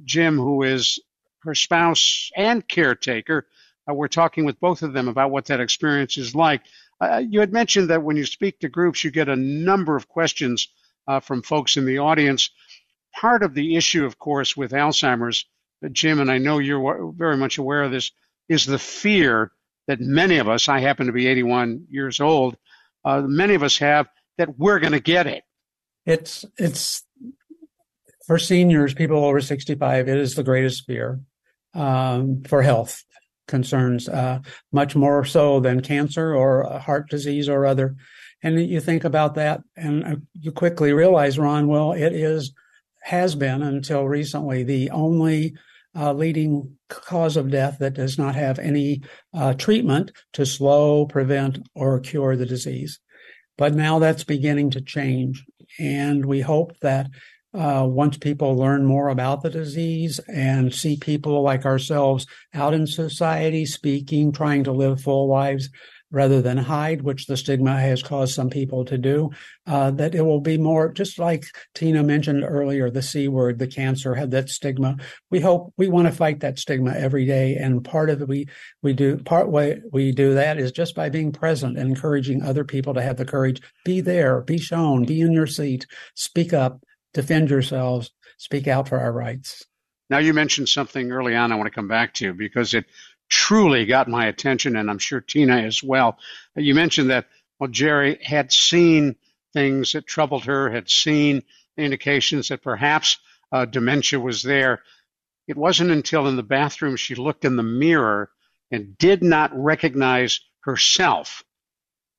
Jim, 0.06 0.38
who 0.38 0.62
is 0.62 1.00
her 1.40 1.56
spouse 1.56 2.30
and 2.36 2.66
caretaker. 2.68 3.48
Uh, 3.90 3.94
we're 3.94 4.08
talking 4.08 4.46
with 4.46 4.60
both 4.60 4.84
of 4.84 4.94
them 4.94 5.08
about 5.08 5.32
what 5.32 5.46
that 5.46 5.60
experience 5.60 6.18
is 6.18 6.36
like. 6.36 6.62
Uh, 7.02 7.24
you 7.28 7.40
had 7.40 7.52
mentioned 7.52 7.90
that 7.90 8.04
when 8.04 8.16
you 8.16 8.26
speak 8.26 8.60
to 8.60 8.70
groups, 8.70 9.04
you 9.04 9.10
get 9.10 9.28
a 9.28 9.36
number 9.36 9.96
of 9.96 10.08
questions 10.08 10.68
uh, 11.08 11.20
from 11.20 11.42
folks 11.42 11.78
in 11.78 11.86
the 11.86 11.98
audience. 11.98 12.52
Part 13.16 13.42
of 13.42 13.56
the 13.56 13.76
issue, 13.76 14.06
of 14.06 14.20
course, 14.20 14.56
with 14.56 14.72
Alzheimer's, 14.72 15.46
uh, 15.84 15.90
Jim, 15.90 16.20
and 16.20 16.30
I 16.30 16.38
know 16.38 16.60
you're 16.60 17.12
very 17.14 17.38
much 17.38 17.58
aware 17.58 17.82
of 17.82 17.92
this, 17.92 18.12
is 18.50 18.66
the 18.66 18.80
fear 18.80 19.52
that 19.88 20.00
many 20.00 20.38
of 20.38 20.48
us, 20.48 20.70
I 20.70 20.80
happen 20.80 21.08
to 21.08 21.14
be 21.14 21.26
81 21.26 21.88
years 21.90 22.20
old, 22.20 22.56
uh, 23.04 23.22
many 23.22 23.56
of 23.56 23.64
us 23.64 23.80
have 23.80 24.08
that 24.38 24.60
we're 24.60 24.80
going 24.80 24.94
to 24.94 25.00
get 25.00 25.26
it. 25.26 25.44
It's 26.06 26.46
it's 26.58 27.04
for 28.30 28.38
seniors, 28.38 28.94
people 28.94 29.26
over 29.26 29.42
65, 29.42 30.08
it 30.08 30.18
is 30.20 30.36
the 30.36 30.44
greatest 30.44 30.86
fear 30.86 31.20
um, 31.74 32.44
for 32.48 32.62
health 32.62 33.04
concerns, 33.48 34.08
uh, 34.08 34.38
much 34.72 34.96
more 34.96 35.26
so 35.26 35.60
than 35.60 35.82
cancer 35.82 36.36
or 36.36 36.78
heart 36.78 37.10
disease 37.10 37.50
or 37.50 37.66
other. 37.66 37.96
And 38.44 38.70
you 38.70 38.82
think 38.82 39.04
about 39.04 39.34
that 39.34 39.62
and 39.76 40.06
uh, 40.06 40.16
you 40.34 40.52
quickly 40.52 40.94
realize, 40.94 41.40
Ron, 41.40 41.68
well, 41.68 41.94
it 41.94 42.14
is, 42.14 42.54
has 43.02 43.34
been 43.34 43.64
until 43.64 44.08
recently 44.08 44.62
the 44.62 44.92
only 44.92 45.56
uh, 45.96 46.14
leading 46.14 46.78
cause 46.88 47.36
of 47.36 47.50
death 47.50 47.78
that 47.80 47.96
does 47.96 48.20
not 48.20 48.36
have 48.36 48.60
any 48.60 49.02
uh, 49.34 49.56
treatment 49.56 50.12
to 50.34 50.46
slow, 50.46 51.08
prevent, 51.08 51.68
or 51.74 52.00
cure 52.00 52.36
the 52.36 52.46
disease. 52.46 53.00
But 53.58 53.74
now 53.74 53.98
that's 53.98 54.24
beginning 54.24 54.70
to 54.70 54.82
change. 54.82 55.44
And 55.80 56.28
we 56.28 56.42
hope 56.42 56.78
that 56.82 57.08
uh, 57.54 57.86
once 57.88 58.18
people 58.18 58.56
learn 58.56 58.86
more 58.86 59.10
about 59.10 59.42
the 59.42 59.50
disease 59.50 60.20
and 60.28 60.74
see 60.74 60.98
people 60.98 61.42
like 61.42 61.66
ourselves 61.66 62.26
out 62.54 62.74
in 62.74 62.86
society 62.86 63.66
speaking, 63.66 64.32
trying 64.32 64.64
to 64.64 64.72
live 64.72 65.02
full 65.02 65.28
lives 65.28 65.70
rather 66.12 66.42
than 66.42 66.58
hide, 66.58 67.02
which 67.02 67.28
the 67.28 67.38
stigma 67.38 67.80
has 67.80 68.02
caused 68.02 68.34
some 68.34 68.50
people 68.50 68.84
to 68.84 68.98
do, 68.98 69.30
uh, 69.68 69.92
that 69.92 70.16
it 70.16 70.22
will 70.22 70.42
be 70.42 70.58
more 70.58 70.92
just 70.92 71.20
like 71.20 71.46
Tina 71.76 72.02
mentioned 72.04 72.44
earlier, 72.44 72.90
the 72.90 73.02
C 73.02 73.28
word, 73.28 73.60
the 73.60 73.68
cancer 73.68 74.16
had 74.16 74.32
that 74.32 74.50
stigma. 74.50 74.98
We 75.30 75.40
hope 75.40 75.74
we 75.78 75.88
want 75.88 76.08
to 76.08 76.14
fight 76.14 76.40
that 76.40 76.58
stigma 76.58 76.94
every 76.96 77.26
day. 77.26 77.56
And 77.56 77.84
part 77.84 78.10
of 78.10 78.22
it 78.22 78.28
we, 78.28 78.48
we 78.82 78.94
do, 78.94 79.18
part 79.18 79.50
way 79.50 79.82
we 79.92 80.12
do 80.12 80.34
that 80.34 80.58
is 80.58 80.72
just 80.72 80.96
by 80.96 81.10
being 81.10 81.32
present 81.32 81.78
and 81.78 81.90
encouraging 81.90 82.42
other 82.42 82.64
people 82.64 82.96
to 82.96 83.04
have 83.04 83.18
the 83.18 83.26
courage, 83.26 83.62
be 83.86 84.02
there, 84.02 84.42
be 84.42 84.58
shown, 84.58 85.06
be 85.06 85.22
in 85.22 85.32
your 85.32 85.48
seat, 85.48 85.86
speak 86.16 86.54
up, 86.54 86.82
defend 87.14 87.50
yourselves, 87.50 88.12
speak 88.38 88.68
out 88.68 88.88
for 88.88 89.00
our 89.00 89.12
rights. 89.12 89.66
Now, 90.10 90.18
you 90.18 90.34
mentioned 90.34 90.70
something 90.70 91.12
early 91.12 91.36
on 91.36 91.52
I 91.52 91.56
want 91.56 91.68
to 91.68 91.76
come 91.76 91.88
back 91.88 92.14
to 92.16 92.34
because 92.34 92.74
it 92.74 92.86
truly 93.30 93.86
got 93.86 94.08
my 94.08 94.26
attention, 94.26 94.76
and 94.76 94.90
I'm 94.90 94.98
sure 94.98 95.22
Tina 95.22 95.58
as 95.58 95.84
well. 95.84 96.18
You 96.56 96.74
mentioned 96.74 97.12
that, 97.12 97.28
well, 97.60 97.70
Jerry 97.70 98.18
had 98.24 98.52
seen 98.52 99.16
things 99.54 99.92
that 99.94 100.08
troubled 100.08 100.46
her, 100.46 100.70
had 100.70 100.90
seen 100.90 101.44
indications 101.78 102.48
that 102.50 102.64
perhaps 102.64 103.18
uh, 103.52 103.66
dementia 103.66 104.20
was 104.20 104.42
there. 104.42 104.82
It 105.48 105.58
wasn't 105.58 105.92
until 105.92 106.28
in 106.28 106.36
the 106.36 106.44
bathroom 106.44 106.96
she 106.96 107.16
looked 107.16 107.46
in 107.46 107.56
the 107.56 107.64
mirror 107.64 108.30
and 108.72 108.98
did 108.98 109.24
not 109.24 109.52
recognize 109.54 110.42
herself 110.62 111.44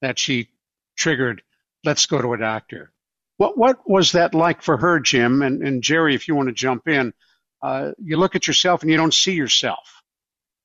that 0.00 0.18
she 0.18 0.48
triggered, 0.96 1.42
let's 1.84 2.06
go 2.06 2.20
to 2.20 2.32
a 2.32 2.38
doctor. 2.38 2.92
What 3.40 3.56
what 3.56 3.78
was 3.88 4.12
that 4.12 4.34
like 4.34 4.60
for 4.60 4.76
her, 4.76 5.00
Jim? 5.00 5.40
And, 5.40 5.66
and 5.66 5.82
Jerry, 5.82 6.14
if 6.14 6.28
you 6.28 6.34
want 6.34 6.50
to 6.50 6.54
jump 6.54 6.86
in, 6.86 7.14
uh, 7.62 7.92
you 7.96 8.18
look 8.18 8.36
at 8.36 8.46
yourself 8.46 8.82
and 8.82 8.90
you 8.90 8.98
don't 8.98 9.14
see 9.14 9.32
yourself. 9.32 10.02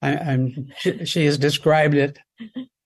I, 0.02 0.54
she, 0.80 1.06
she, 1.06 1.26
has 1.26 1.38
described 1.38 1.96
it 1.96 2.20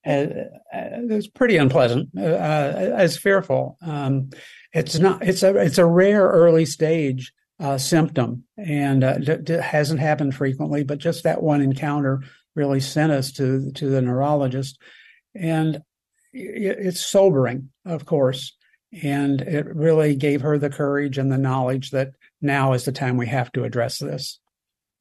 as, 0.05 0.31
as 0.71 1.27
pretty 1.27 1.57
unpleasant, 1.57 2.09
uh, 2.15 2.21
as 2.21 3.17
fearful. 3.17 3.77
Um, 3.81 4.29
it's 4.73 4.99
not. 4.99 5.23
It's 5.23 5.41
a 5.41 5.55
it's 5.55 5.79
a 5.79 5.87
rare 5.87 6.21
early 6.21 6.65
stage 6.65 7.33
uh, 7.59 7.79
symptom, 7.79 8.43
and 8.59 9.03
uh, 9.03 9.17
d- 9.17 9.37
d- 9.41 9.53
hasn't 9.53 10.01
happened 10.01 10.35
frequently. 10.35 10.83
But 10.83 10.99
just 10.99 11.23
that 11.23 11.41
one 11.41 11.63
encounter 11.63 12.21
really 12.55 12.79
sent 12.79 13.11
us 13.11 13.31
to 13.33 13.71
to 13.71 13.89
the 13.89 14.03
neurologist, 14.03 14.77
and 15.33 15.81
it's 16.31 17.03
sobering, 17.03 17.71
of 17.87 18.05
course. 18.05 18.55
And 18.91 19.41
it 19.41 19.65
really 19.75 20.15
gave 20.15 20.41
her 20.41 20.57
the 20.57 20.69
courage 20.69 21.17
and 21.17 21.31
the 21.31 21.37
knowledge 21.37 21.91
that 21.91 22.13
now 22.41 22.73
is 22.73 22.85
the 22.85 22.91
time 22.91 23.17
we 23.17 23.27
have 23.27 23.51
to 23.53 23.63
address 23.63 23.99
this. 23.99 24.39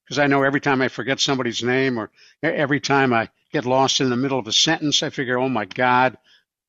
Because 0.04 0.18
I 0.18 0.26
know 0.26 0.42
every 0.42 0.60
time 0.60 0.80
I 0.80 0.88
forget 0.88 1.20
somebody's 1.20 1.62
name 1.62 1.98
or 1.98 2.10
every 2.42 2.80
time 2.80 3.12
I 3.12 3.28
get 3.52 3.66
lost 3.66 4.00
in 4.00 4.10
the 4.10 4.16
middle 4.16 4.38
of 4.38 4.46
a 4.46 4.52
sentence, 4.52 5.02
I 5.02 5.10
figure, 5.10 5.38
oh 5.38 5.48
my 5.48 5.64
God, 5.64 6.16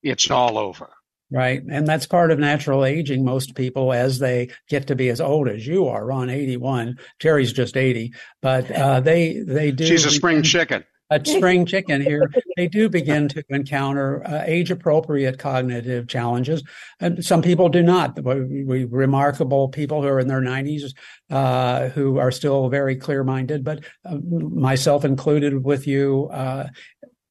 it's 0.04 0.30
all 0.30 0.58
over. 0.58 0.90
Right. 1.32 1.62
And 1.62 1.88
that's 1.88 2.08
part 2.08 2.32
of 2.32 2.40
natural 2.40 2.84
aging. 2.84 3.24
Most 3.24 3.54
people, 3.56 3.94
as 3.94 4.20
they 4.20 4.50
get 4.68 4.88
to 4.88 4.96
be 4.96 5.10
as 5.10 5.22
old 5.22 5.48
as 5.48 5.66
you 5.66 5.88
are, 5.88 6.04
Ron, 6.04 6.30
81, 6.30 6.98
Terry's 7.20 7.54
just 7.54 7.78
80, 7.78 8.14
but 8.42 8.72
uh, 8.72 9.00
they, 9.02 9.40
they 9.40 9.72
do. 9.72 9.86
She's 9.86 10.06
a 10.06 10.12
spring 10.12 10.42
chicken 10.42 10.84
a 11.10 11.22
spring 11.26 11.66
chicken 11.66 12.02
here, 12.02 12.32
they 12.56 12.68
do 12.68 12.88
begin 12.90 13.28
to 13.30 13.44
encounter 13.50 14.26
uh, 14.28 14.44
age 14.46 14.70
appropriate 14.70 15.40
cognitive 15.40 16.08
challenges. 16.08 16.64
And 17.00 17.24
some 17.26 17.42
people 17.42 17.70
do 17.70 17.82
not. 17.82 18.22
We, 18.24 18.64
we 18.64 18.86
remarkable 18.86 19.70
people 19.70 20.02
who 20.02 20.08
are 20.08 20.20
in 20.20 20.28
their 20.28 20.42
90s 20.42 20.94
uh, 21.30 21.90
who 21.90 22.20
are 22.20 22.32
still 22.32 22.70
very 22.70 22.96
clear 22.96 23.24
minded, 23.24 23.64
but 23.64 23.84
uh, 24.06 24.18
myself 24.18 25.04
included 25.04 25.64
with 25.64 25.88
you, 25.88 26.30
uh, 26.32 26.68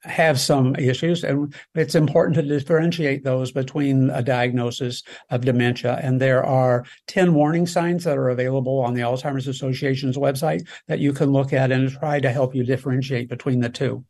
have 0.04 0.38
some 0.38 0.76
issues, 0.76 1.24
and 1.24 1.54
it's 1.74 1.94
important 1.94 2.36
to 2.36 2.42
differentiate 2.42 3.24
those 3.24 3.50
between 3.52 4.10
a 4.10 4.22
diagnosis 4.22 5.02
of 5.30 5.44
dementia. 5.44 5.98
And 6.02 6.20
there 6.20 6.44
are 6.44 6.84
10 7.08 7.34
warning 7.34 7.66
signs 7.66 8.04
that 8.04 8.16
are 8.16 8.28
available 8.28 8.78
on 8.80 8.94
the 8.94 9.02
Alzheimer's 9.02 9.48
Association's 9.48 10.16
website 10.16 10.68
that 10.86 11.00
you 11.00 11.12
can 11.12 11.32
look 11.32 11.52
at 11.52 11.72
and 11.72 11.90
try 11.90 12.20
to 12.20 12.30
help 12.30 12.54
you 12.54 12.64
differentiate 12.64 13.28
between 13.28 13.60
the 13.60 13.70
two. 13.70 14.04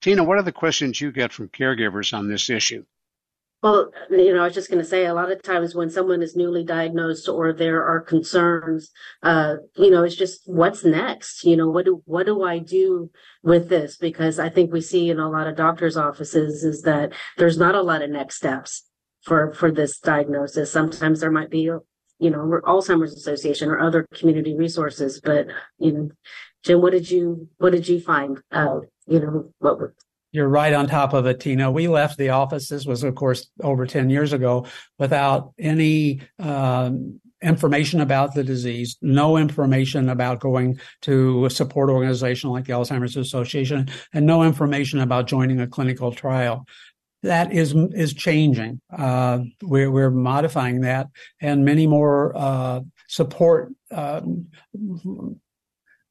Tina, 0.00 0.24
what 0.24 0.38
are 0.38 0.42
the 0.42 0.52
questions 0.52 1.00
you 1.00 1.12
get 1.12 1.32
from 1.32 1.48
caregivers 1.48 2.12
on 2.16 2.28
this 2.28 2.50
issue? 2.50 2.84
Well, 3.64 3.92
you 4.10 4.34
know, 4.34 4.42
I 4.42 4.44
was 4.44 4.52
just 4.52 4.68
going 4.68 4.82
to 4.82 4.84
say 4.84 5.06
a 5.06 5.14
lot 5.14 5.32
of 5.32 5.42
times 5.42 5.74
when 5.74 5.88
someone 5.88 6.20
is 6.20 6.36
newly 6.36 6.64
diagnosed 6.64 7.30
or 7.30 7.54
there 7.54 7.82
are 7.82 8.02
concerns, 8.02 8.90
uh, 9.22 9.54
you 9.76 9.88
know, 9.88 10.02
it's 10.02 10.14
just 10.14 10.42
what's 10.44 10.84
next? 10.84 11.44
You 11.44 11.56
know, 11.56 11.70
what 11.70 11.86
do, 11.86 12.02
what 12.04 12.26
do 12.26 12.42
I 12.42 12.58
do 12.58 13.10
with 13.42 13.70
this? 13.70 13.96
Because 13.96 14.38
I 14.38 14.50
think 14.50 14.70
we 14.70 14.82
see 14.82 15.08
in 15.08 15.18
a 15.18 15.30
lot 15.30 15.46
of 15.46 15.56
doctors' 15.56 15.96
offices 15.96 16.62
is 16.62 16.82
that 16.82 17.14
there's 17.38 17.56
not 17.56 17.74
a 17.74 17.80
lot 17.80 18.02
of 18.02 18.10
next 18.10 18.36
steps 18.36 18.84
for, 19.22 19.54
for 19.54 19.70
this 19.72 19.98
diagnosis. 19.98 20.70
Sometimes 20.70 21.20
there 21.20 21.30
might 21.30 21.48
be, 21.48 21.62
you 21.62 21.80
know, 22.20 22.60
Alzheimer's 22.66 23.14
Association 23.14 23.70
or 23.70 23.80
other 23.80 24.06
community 24.12 24.54
resources, 24.54 25.22
but, 25.24 25.46
you 25.78 25.92
know, 25.92 26.10
Jim, 26.64 26.82
what 26.82 26.92
did 26.92 27.10
you, 27.10 27.48
what 27.56 27.72
did 27.72 27.88
you 27.88 27.98
find? 27.98 28.42
Uh, 28.52 28.80
you 29.06 29.20
know, 29.20 29.54
what, 29.58 29.78
you're 30.34 30.48
right 30.48 30.72
on 30.72 30.88
top 30.88 31.12
of 31.12 31.26
it, 31.26 31.38
Tina. 31.38 31.70
We 31.70 31.86
left 31.86 32.18
the 32.18 32.30
office. 32.30 32.68
This 32.68 32.84
was, 32.84 33.04
of 33.04 33.14
course, 33.14 33.48
over 33.62 33.86
10 33.86 34.10
years 34.10 34.32
ago 34.32 34.66
without 34.98 35.52
any 35.60 36.22
um, 36.40 37.20
information 37.40 38.00
about 38.00 38.34
the 38.34 38.42
disease, 38.42 38.96
no 39.00 39.36
information 39.36 40.08
about 40.08 40.40
going 40.40 40.80
to 41.02 41.44
a 41.44 41.50
support 41.50 41.88
organization 41.88 42.50
like 42.50 42.64
the 42.64 42.72
Alzheimer's 42.72 43.16
Association, 43.16 43.88
and 44.12 44.26
no 44.26 44.42
information 44.42 44.98
about 44.98 45.28
joining 45.28 45.60
a 45.60 45.68
clinical 45.68 46.10
trial. 46.10 46.66
That 47.22 47.52
is 47.52 47.72
is 47.92 48.12
changing. 48.12 48.80
Uh, 48.92 49.38
we're 49.62 49.90
we're 49.90 50.10
modifying 50.10 50.80
that, 50.80 51.06
and 51.40 51.64
many 51.64 51.86
more 51.86 52.36
uh, 52.36 52.80
support 53.06 53.72
um, 53.92 54.48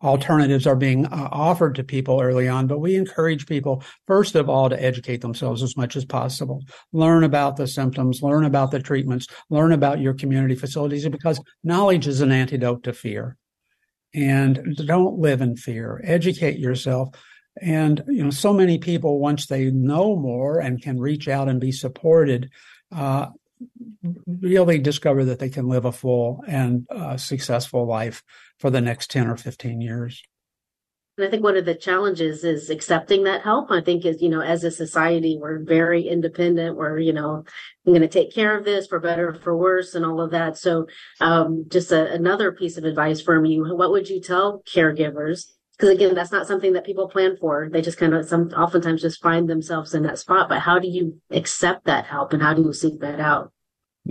alternatives 0.04 0.68
are 0.68 0.76
being 0.76 1.06
uh, 1.06 1.30
offered 1.32 1.76
to 1.76 1.84
people 1.84 2.22
early 2.22 2.48
on, 2.48 2.68
but 2.68 2.80
we 2.80 2.96
encourage 2.96 3.48
people, 3.48 3.84
first 4.06 4.36
of 4.36 4.50
all, 4.50 4.70
to 4.70 4.84
educate 4.84 5.22
themselves 5.22 5.64
as 5.64 5.78
much 5.78 5.96
as 5.96 6.06
possible. 6.06 6.62
Learn 6.92 7.24
about 7.24 7.56
the 7.56 7.68
symptoms, 7.68 8.22
learn 8.22 8.44
about 8.44 8.72
the 8.72 8.80
treatments, 8.80 9.28
learn 9.50 9.72
about 9.72 10.00
your 10.00 10.14
community 10.14 10.56
facilities 10.56 11.08
because 11.08 11.42
knowledge 11.64 12.08
is 12.08 12.22
an 12.22 12.32
antidote 12.32 12.84
to 12.84 12.94
fear. 12.94 13.38
And 14.14 14.76
don't 14.86 15.18
live 15.18 15.42
in 15.42 15.56
fear. 15.56 16.00
Educate 16.04 16.60
yourself. 16.60 17.10
And, 17.62 18.04
you 18.08 18.24
know, 18.24 18.30
so 18.30 18.54
many 18.54 18.78
people, 18.78 19.20
once 19.20 19.48
they 19.48 19.72
know 19.72 20.16
more 20.16 20.60
and 20.60 20.82
can 20.82 21.00
reach 21.00 21.28
out 21.28 21.50
and 21.50 21.60
be 21.60 21.72
supported, 21.72 22.50
uh, 22.96 23.28
really 24.28 24.80
discover 24.80 25.26
that 25.26 25.40
they 25.40 25.50
can 25.50 25.68
live 25.68 25.86
a 25.86 25.92
full 25.92 26.44
and 26.48 26.86
uh, 26.90 27.18
successful 27.18 27.86
life 27.86 28.24
for 28.60 28.70
the 28.70 28.82
next 28.82 29.12
10 29.12 29.28
or 29.28 29.38
15 29.38 29.82
years. 29.82 30.22
And 31.16 31.28
I 31.28 31.30
think 31.30 31.44
one 31.44 31.58
of 31.58 31.66
the 31.66 31.76
challenges 31.76 32.44
is 32.44 32.72
accepting 32.72 33.24
that 33.26 33.44
help. 33.44 33.70
I 33.70 33.82
think 33.82 34.04
is, 34.04 34.20
you 34.20 34.30
know, 34.30 34.42
as 34.42 34.64
a 34.64 34.72
society, 34.72 35.38
we're 35.40 35.64
very 35.64 36.08
independent. 36.08 36.76
We're, 36.76 36.98
you 36.98 37.14
know, 37.14 37.44
I'm 37.86 37.94
going 37.94 38.02
to 38.02 38.08
take 38.08 38.34
care 38.34 38.58
of 38.58 38.66
this 38.66 38.88
for 38.88 39.00
better, 39.00 39.36
for 39.36 39.56
worse, 39.56 39.94
and 39.94 40.04
all 40.04 40.20
of 40.20 40.32
that. 40.32 40.58
So, 40.58 40.88
um, 41.22 41.66
just 41.68 41.92
a, 41.92 42.12
another 42.12 42.52
piece 42.52 42.78
of 42.78 42.84
advice 42.84 43.22
from 43.22 43.46
you. 43.46 43.64
What 43.76 43.92
would 43.92 44.10
you 44.10 44.22
tell 44.22 44.64
caregivers? 44.66 45.52
Because 45.78 45.90
again, 45.90 46.16
that's 46.16 46.32
not 46.32 46.48
something 46.48 46.74
that 46.74 46.86
people 46.86 47.08
plan 47.08 47.38
for. 47.40 47.70
They 47.72 47.84
just 47.84 48.00
kind 48.00 48.16
of 48.16 48.28
some 48.28 48.48
oftentimes 48.50 49.04
just 49.04 49.22
find 49.22 49.48
themselves 49.48 49.94
in 49.94 50.02
that 50.04 50.18
spot. 50.18 50.50
But 50.50 50.62
how 50.62 50.80
do 50.80 50.88
you 50.88 51.22
accept 51.30 51.86
that 51.86 52.06
help 52.06 52.34
and 52.34 52.42
how 52.42 52.56
do 52.56 52.64
you 52.64 52.74
seek 52.74 53.02
that 53.02 53.20
out? 53.20 53.53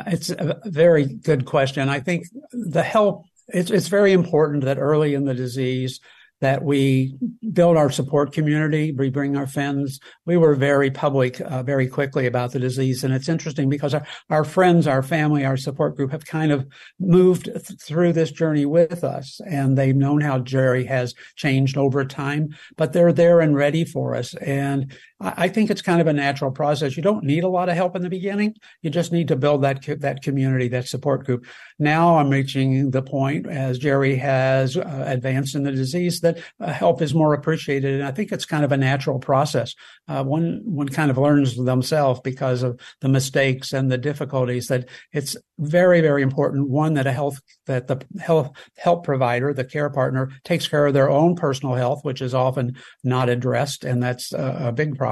It's 0.07 0.31
a 0.31 0.61
very 0.65 1.07
good 1.07 1.45
question. 1.45 1.89
I 1.89 2.01
think 2.01 2.27
the 2.53 2.83
help, 2.83 3.25
it's, 3.49 3.71
it's 3.71 3.89
very 3.89 4.13
important 4.13 4.65
that 4.65 4.79
early 4.79 5.15
in 5.15 5.25
the 5.25 5.35
disease, 5.35 6.01
that 6.43 6.65
we 6.65 7.15
build 7.53 7.77
our 7.77 7.89
support 7.89 8.33
community, 8.33 8.91
we 8.91 9.09
bring 9.11 9.37
our 9.37 9.47
friends. 9.47 10.01
We 10.27 10.37
were 10.37 10.57
very 10.57 10.91
public 10.91 11.41
uh, 11.41 11.63
very 11.63 11.87
quickly 11.87 12.27
about 12.27 12.51
the 12.51 12.59
disease. 12.59 13.05
And 13.05 13.15
it's 13.15 13.29
interesting 13.29 13.69
because 13.69 13.95
our, 13.95 14.05
our 14.29 14.43
friends, 14.43 14.89
our 14.89 15.05
family, 15.05 15.45
our 15.45 15.57
support 15.57 15.97
group 15.97 16.11
have 16.11 16.27
kind 16.27 16.51
of 16.51 16.67
moved 16.99 17.45
th- 17.45 17.81
through 17.81 18.15
this 18.15 18.33
journey 18.33 18.67
with 18.67 19.05
us 19.05 19.41
and 19.47 19.79
they've 19.79 19.95
known 19.95 20.21
how 20.21 20.41
Jerry 20.41 20.85
has 20.87 21.15
changed 21.37 21.79
over 21.79 22.05
time, 22.05 22.49
but 22.77 22.93
they're 22.93 23.13
there 23.13 23.41
and 23.41 23.55
ready 23.55 23.85
for 23.85 24.17
us. 24.17 24.35
And 24.35 24.93
I, 25.23 25.49
think 25.49 25.71
it's 25.71 25.83
kind 25.83 26.01
of 26.01 26.09
a 26.09 26.13
natural 26.13 26.51
process. 26.51 26.97
You 26.97 27.03
don't 27.03 27.25
need 27.25 27.45
a 27.45 27.49
lot 27.49 27.69
of 27.69 27.77
help 27.77 27.95
in 27.95 28.03
the 28.03 28.11
beginning. 28.11 28.57
You 28.83 28.91
just 28.91 29.13
need 29.13 29.29
to 29.29 29.37
build 29.37 29.63
that, 29.63 29.87
that 30.01 30.23
community, 30.23 30.69
that 30.69 30.89
support 30.89 31.25
group. 31.25 31.47
Now 31.79 32.19
I'm 32.19 32.29
reaching 32.29 32.91
the 32.91 33.03
point 33.03 33.47
as 33.47 33.79
Jerry 33.79 34.17
has 34.17 34.77
uh, 34.77 35.05
advanced 35.07 35.55
in 35.55 35.63
the 35.63 35.71
disease 35.71 36.21
that 36.21 36.39
uh, 36.61 36.73
help 36.73 37.01
is 37.03 37.15
more 37.15 37.35
appreciated. 37.35 37.95
And 37.95 38.05
I 38.05 38.11
think 38.11 38.33
it's 38.33 38.45
kind 38.45 38.65
of 38.65 38.73
a 38.73 38.77
natural 38.77 39.21
process. 39.21 39.75
Uh, 40.09 40.25
one 40.25 40.61
one 40.65 40.89
kind 40.89 41.11
of 41.11 41.19
learns 41.19 41.57
themselves 41.57 42.21
because 42.25 42.63
of 42.63 42.81
the 43.01 43.09
mistakes 43.09 43.73
and 43.73 43.91
the 43.91 43.99
difficulties 43.99 44.67
that 44.67 44.89
it's 45.13 45.37
very 45.59 46.01
very 46.01 46.23
important. 46.23 46.69
One 46.69 46.95
that 46.95 47.07
a 47.07 47.13
health 47.13 47.41
that 47.67 47.87
the 47.87 48.05
health 48.21 48.51
help 48.77 49.05
provider, 49.05 49.55
the 49.55 49.65
care 49.65 49.91
partner, 49.91 50.31
takes 50.45 50.67
care 50.67 50.87
of 50.87 50.95
their 50.95 51.11
own 51.11 51.37
personal 51.37 51.75
health, 51.75 52.01
which 52.03 52.21
is 52.21 52.35
often 52.35 52.77
not 53.05 53.29
addressed, 53.29 53.85
and 53.85 54.03
that's 54.03 54.33
a 54.33 54.73
big 54.75 54.97
problem 54.97 55.12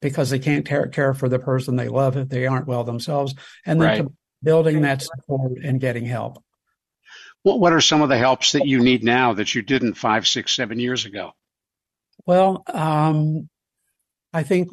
because 0.00 0.30
they 0.30 0.38
can't 0.38 0.66
care, 0.66 0.88
care 0.88 1.14
for 1.14 1.28
the 1.28 1.38
person 1.38 1.76
they 1.76 1.88
love 1.88 2.16
if 2.16 2.28
they 2.28 2.46
aren't 2.46 2.66
well 2.66 2.84
themselves. 2.84 3.34
And 3.64 3.80
then 3.80 3.88
right. 3.88 4.12
building 4.42 4.82
that 4.82 5.02
support 5.02 5.58
and 5.62 5.80
getting 5.80 6.04
help. 6.04 6.42
What, 7.42 7.60
what 7.60 7.72
are 7.72 7.80
some 7.80 8.02
of 8.02 8.08
the 8.08 8.18
helps 8.18 8.52
that 8.52 8.66
you 8.66 8.80
need 8.80 9.04
now 9.04 9.34
that 9.34 9.54
you 9.54 9.62
didn't 9.62 9.94
five, 9.94 10.26
six, 10.26 10.54
seven 10.54 10.80
years 10.80 11.04
ago? 11.04 11.32
Well, 12.26 12.64
um, 12.66 13.48
I 14.32 14.42
think 14.42 14.70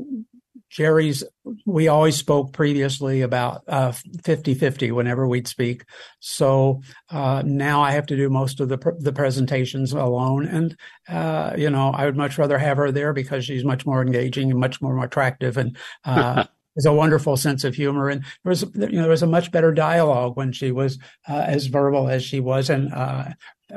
Jerry's, 0.74 1.24
we 1.68 1.88
always 1.88 2.16
spoke 2.16 2.52
previously 2.52 3.22
about 3.22 3.64
uh, 3.68 3.92
50 4.24 4.56
50 4.56 4.92
whenever 4.92 5.28
we'd 5.28 5.48
speak. 5.48 5.86
So 6.20 6.82
uh, 7.12 7.44
now 7.46 7.84
I 7.84 7.92
have 7.92 8.08
to 8.08 8.18
do 8.18 8.28
most 8.30 8.60
of 8.60 8.70
the, 8.70 8.80
pr- 8.80 8.98
the 8.98 9.14
presentations 9.14 9.94
alone. 9.94 10.48
And, 10.48 10.76
uh, 11.08 11.54
you 11.56 11.70
know, 11.70 11.92
I 11.92 12.06
would 12.06 12.18
much 12.18 12.40
rather 12.40 12.58
have 12.58 12.78
her 12.78 12.92
there 12.92 13.14
because 13.14 13.46
she's 13.46 13.64
much 13.64 13.86
more 13.86 14.02
engaging 14.02 14.50
and 14.50 14.60
much 14.60 14.82
more 14.82 15.04
attractive 15.04 15.58
and 15.58 15.78
uh, 16.06 16.46
has 16.76 16.86
a 16.86 16.94
wonderful 16.94 17.38
sense 17.38 17.64
of 17.64 17.76
humor, 17.76 18.10
and 18.10 18.22
there 18.22 18.50
was 18.50 18.64
you 18.64 18.88
know 18.88 19.02
there 19.02 19.10
was 19.10 19.22
a 19.22 19.28
much 19.28 19.52
better 19.52 19.72
dialogue 19.72 20.36
when 20.36 20.52
she 20.52 20.72
was 20.72 20.98
uh, 21.30 21.46
as 21.46 21.68
verbal 21.68 22.10
as 22.10 22.24
she 22.24 22.40
was, 22.40 22.72
and 22.72 22.92
uh, 22.92 23.26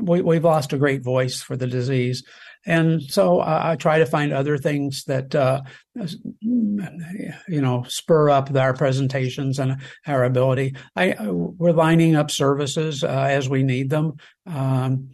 we, 0.01 0.23
we've 0.23 0.45
lost 0.45 0.73
a 0.73 0.79
great 0.79 1.03
voice 1.03 1.43
for 1.43 1.57
the 1.57 1.67
disease. 1.67 2.25
And 2.67 3.01
so 3.03 3.39
uh, 3.39 3.61
I 3.63 3.77
try 3.77 3.99
to 3.99 4.07
find 4.07 4.33
other 4.33 4.59
things 4.59 5.05
that, 5.05 5.35
uh, 5.35 5.63
you 5.95 7.61
know, 7.61 7.85
spur 7.89 8.29
up 8.29 8.55
our 8.55 8.75
presentations 8.75 9.59
and 9.59 9.81
our 10.07 10.25
ability. 10.25 10.75
I, 10.97 11.15
we're 11.31 11.73
lining 11.73 12.17
up 12.17 12.31
services 12.31 13.05
uh, 13.05 13.09
as 13.31 13.49
we 13.49 13.63
need 13.63 13.89
them. 13.91 14.15
Um, 14.47 15.11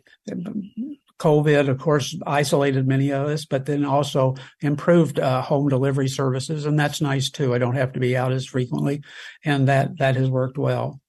COVID, 1.22 1.68
of 1.68 1.78
course, 1.78 2.18
isolated 2.26 2.88
many 2.88 3.10
of 3.12 3.28
us, 3.28 3.44
but 3.44 3.66
then 3.66 3.84
also 3.84 4.34
improved 4.60 5.20
uh, 5.20 5.40
home 5.40 5.68
delivery 5.68 6.08
services, 6.08 6.66
and 6.66 6.76
that's 6.76 7.00
nice 7.00 7.30
too. 7.30 7.54
I 7.54 7.58
don't 7.58 7.76
have 7.76 7.92
to 7.92 8.00
be 8.00 8.16
out 8.16 8.32
as 8.32 8.44
frequently, 8.44 9.02
and 9.44 9.68
that 9.68 9.98
that 9.98 10.16
has 10.16 10.28
worked 10.28 10.58
well. 10.58 11.00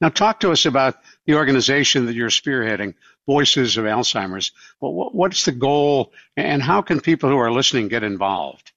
Now, 0.00 0.08
talk 0.08 0.40
to 0.40 0.50
us 0.50 0.66
about 0.66 0.96
the 1.26 1.34
organization 1.34 2.06
that 2.06 2.16
you're 2.16 2.30
spearheading, 2.30 2.94
Voices 3.28 3.76
of 3.76 3.84
Alzheimer's. 3.84 4.50
What's 4.80 5.44
the 5.44 5.52
goal, 5.52 6.12
and 6.36 6.60
how 6.62 6.82
can 6.82 7.00
people 7.00 7.30
who 7.30 7.36
are 7.36 7.52
listening 7.52 7.86
get 7.88 8.02
involved? 8.02 8.72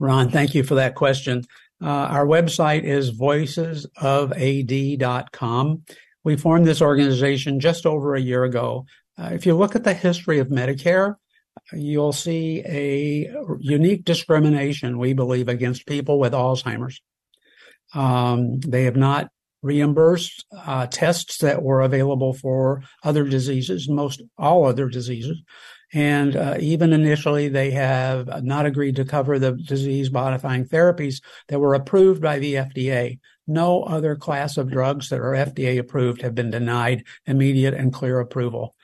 Ron, 0.00 0.30
thank 0.30 0.54
you 0.54 0.64
for 0.64 0.74
that 0.76 0.94
question. 0.96 1.44
Uh, 1.80 1.86
our 1.86 2.26
website 2.26 2.82
is 2.84 3.12
voicesofad.com. 3.12 5.82
We 6.24 6.36
formed 6.36 6.66
this 6.66 6.82
organization 6.82 7.60
just 7.60 7.86
over 7.86 8.14
a 8.14 8.20
year 8.20 8.44
ago 8.44 8.84
uh, 9.16 9.30
if 9.32 9.46
you 9.46 9.54
look 9.54 9.76
at 9.76 9.84
the 9.84 9.94
history 9.94 10.38
of 10.38 10.48
Medicare, 10.48 11.16
you'll 11.72 12.12
see 12.12 12.62
a 12.66 13.32
unique 13.60 14.04
discrimination, 14.04 14.98
we 14.98 15.12
believe, 15.12 15.48
against 15.48 15.86
people 15.86 16.18
with 16.18 16.32
Alzheimer's. 16.32 17.00
Um, 17.94 18.58
they 18.60 18.84
have 18.84 18.96
not 18.96 19.28
reimbursed 19.64 20.44
uh, 20.66 20.86
tests 20.86 21.38
that 21.38 21.62
were 21.62 21.80
available 21.80 22.34
for 22.34 22.82
other 23.02 23.24
diseases, 23.24 23.88
most 23.88 24.22
all 24.36 24.66
other 24.66 24.88
diseases. 24.88 25.42
And 25.94 26.36
uh, 26.36 26.56
even 26.60 26.92
initially, 26.92 27.48
they 27.48 27.70
have 27.70 28.44
not 28.44 28.66
agreed 28.66 28.96
to 28.96 29.04
cover 29.04 29.38
the 29.38 29.52
disease 29.52 30.10
modifying 30.10 30.66
therapies 30.66 31.22
that 31.48 31.60
were 31.60 31.74
approved 31.74 32.20
by 32.20 32.38
the 32.38 32.54
FDA. 32.54 33.20
No 33.46 33.84
other 33.84 34.16
class 34.16 34.56
of 34.58 34.70
drugs 34.70 35.08
that 35.08 35.20
are 35.20 35.32
FDA 35.32 35.78
approved 35.78 36.20
have 36.22 36.34
been 36.34 36.50
denied 36.50 37.04
immediate 37.26 37.74
and 37.74 37.92
clear 37.92 38.20
approval. 38.20 38.74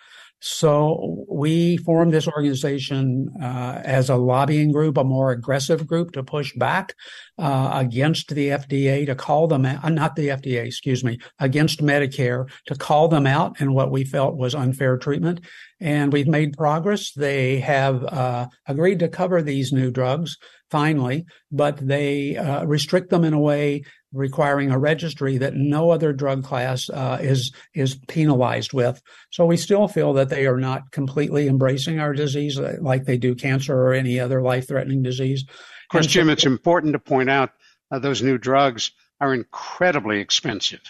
So 0.40 1.26
we 1.28 1.76
formed 1.76 2.14
this 2.14 2.26
organization 2.26 3.28
uh, 3.42 3.82
as 3.84 4.08
a 4.08 4.16
lobbying 4.16 4.72
group, 4.72 4.96
a 4.96 5.04
more 5.04 5.32
aggressive 5.32 5.86
group 5.86 6.12
to 6.12 6.22
push 6.22 6.54
back 6.54 6.94
uh, 7.38 7.70
against 7.74 8.34
the 8.34 8.48
FDA, 8.48 9.04
to 9.04 9.14
call 9.14 9.48
them 9.48 9.66
out, 9.66 9.84
uh, 9.84 9.90
not 9.90 10.16
the 10.16 10.28
FDA, 10.28 10.64
excuse 10.64 11.04
me, 11.04 11.18
against 11.38 11.82
Medicare, 11.82 12.50
to 12.66 12.74
call 12.74 13.08
them 13.08 13.26
out 13.26 13.60
in 13.60 13.74
what 13.74 13.90
we 13.90 14.02
felt 14.02 14.36
was 14.36 14.54
unfair 14.54 14.96
treatment. 14.96 15.40
And 15.78 16.10
we've 16.10 16.28
made 16.28 16.56
progress. 16.56 17.12
They 17.12 17.60
have 17.60 18.02
uh, 18.04 18.48
agreed 18.66 19.00
to 19.00 19.08
cover 19.08 19.42
these 19.42 19.72
new 19.72 19.90
drugs 19.90 20.38
finally, 20.70 21.26
but 21.50 21.76
they 21.76 22.36
uh, 22.36 22.64
restrict 22.64 23.10
them 23.10 23.24
in 23.24 23.32
a 23.32 23.40
way 23.40 23.82
requiring 24.12 24.70
a 24.70 24.78
registry 24.78 25.38
that 25.38 25.54
no 25.54 25.90
other 25.90 26.12
drug 26.12 26.44
class 26.44 26.90
uh, 26.90 27.18
is 27.20 27.52
is 27.74 27.96
penalized 28.08 28.72
with. 28.72 29.00
So 29.30 29.46
we 29.46 29.56
still 29.56 29.88
feel 29.88 30.12
that 30.14 30.28
they 30.28 30.46
are 30.46 30.58
not 30.58 30.90
completely 30.90 31.48
embracing 31.48 32.00
our 32.00 32.12
disease 32.12 32.58
like 32.80 33.04
they 33.04 33.16
do 33.16 33.34
cancer 33.34 33.74
or 33.74 33.92
any 33.92 34.18
other 34.18 34.42
life 34.42 34.68
threatening 34.68 35.02
disease. 35.02 35.44
Of 35.48 35.92
course, 35.92 36.06
Jim, 36.06 36.30
it's 36.30 36.46
important 36.46 36.92
to 36.92 36.98
point 36.98 37.30
out 37.30 37.50
uh, 37.90 37.98
those 37.98 38.22
new 38.22 38.38
drugs 38.38 38.92
are 39.20 39.34
incredibly 39.34 40.20
expensive. 40.20 40.80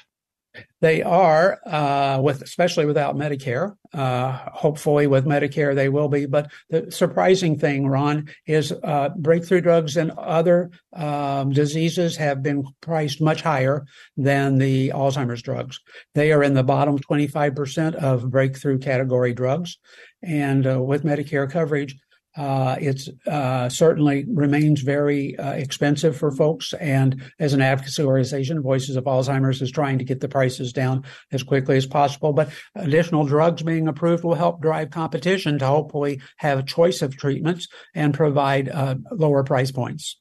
They 0.80 1.02
are, 1.02 1.58
uh, 1.66 2.20
with 2.22 2.42
especially 2.42 2.86
without 2.86 3.14
Medicare. 3.14 3.76
Uh, 3.92 4.32
hopefully, 4.32 5.06
with 5.06 5.24
Medicare, 5.24 5.74
they 5.74 5.88
will 5.88 6.08
be. 6.08 6.26
But 6.26 6.50
the 6.70 6.90
surprising 6.90 7.58
thing, 7.58 7.86
Ron, 7.86 8.28
is 8.46 8.72
uh, 8.72 9.10
breakthrough 9.16 9.60
drugs 9.60 9.96
and 9.96 10.10
other 10.12 10.70
um, 10.92 11.50
diseases 11.50 12.16
have 12.16 12.42
been 12.42 12.64
priced 12.80 13.20
much 13.20 13.42
higher 13.42 13.84
than 14.16 14.58
the 14.58 14.88
Alzheimer's 14.88 15.42
drugs. 15.42 15.80
They 16.14 16.32
are 16.32 16.42
in 16.42 16.54
the 16.54 16.64
bottom 16.64 16.98
25% 16.98 17.94
of 17.94 18.30
breakthrough 18.30 18.78
category 18.78 19.34
drugs. 19.34 19.78
And 20.22 20.66
uh, 20.66 20.82
with 20.82 21.04
Medicare 21.04 21.50
coverage, 21.50 21.96
uh, 22.37 22.77
it's 22.81 23.09
uh, 23.27 23.69
certainly 23.69 24.25
remains 24.29 24.83
very 24.83 25.37
uh, 25.37 25.53
expensive 25.53 26.16
for 26.16 26.31
folks. 26.31 26.73
And 26.75 27.23
as 27.38 27.53
an 27.53 27.61
advocacy 27.61 28.03
organization, 28.03 28.62
Voices 28.62 28.97
of 28.97 29.05
Alzheimer's 29.05 29.62
is 29.62 29.71
trying 29.71 29.99
to 29.99 30.05
get 30.05 30.21
the 30.21 30.29
prices 30.29 30.73
down 30.73 31.05
as 31.33 31.43
quickly 31.43 31.77
as 31.77 31.87
possible. 31.87 32.33
But 32.33 32.51
additional 32.75 33.25
drugs 33.25 33.62
being 33.62 33.88
approved 33.88 34.23
will 34.23 34.35
help 34.35 34.62
drive 34.62 34.90
competition 34.90 35.59
to 35.59 35.66
hopefully 35.66 36.21
have 36.37 36.59
a 36.59 36.64
choice 36.64 37.03
of 37.03 37.16
treatments 37.16 37.69
and 37.95 38.14
provide 38.14 38.69
uh, 38.69 38.97
lower 39.11 39.43
price 39.43 39.73
points. 39.73 40.19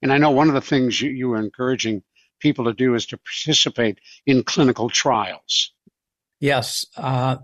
And 0.00 0.12
I 0.12 0.18
know 0.18 0.30
one 0.30 0.48
of 0.48 0.54
the 0.54 0.60
things 0.60 1.00
you, 1.00 1.10
you 1.10 1.32
are 1.32 1.40
encouraging 1.40 2.02
people 2.40 2.66
to 2.66 2.74
do 2.74 2.94
is 2.94 3.06
to 3.06 3.18
participate 3.18 3.98
in 4.26 4.42
clinical 4.44 4.88
trials. 4.88 5.72
Yes. 6.40 6.84
Uh, 6.96 7.36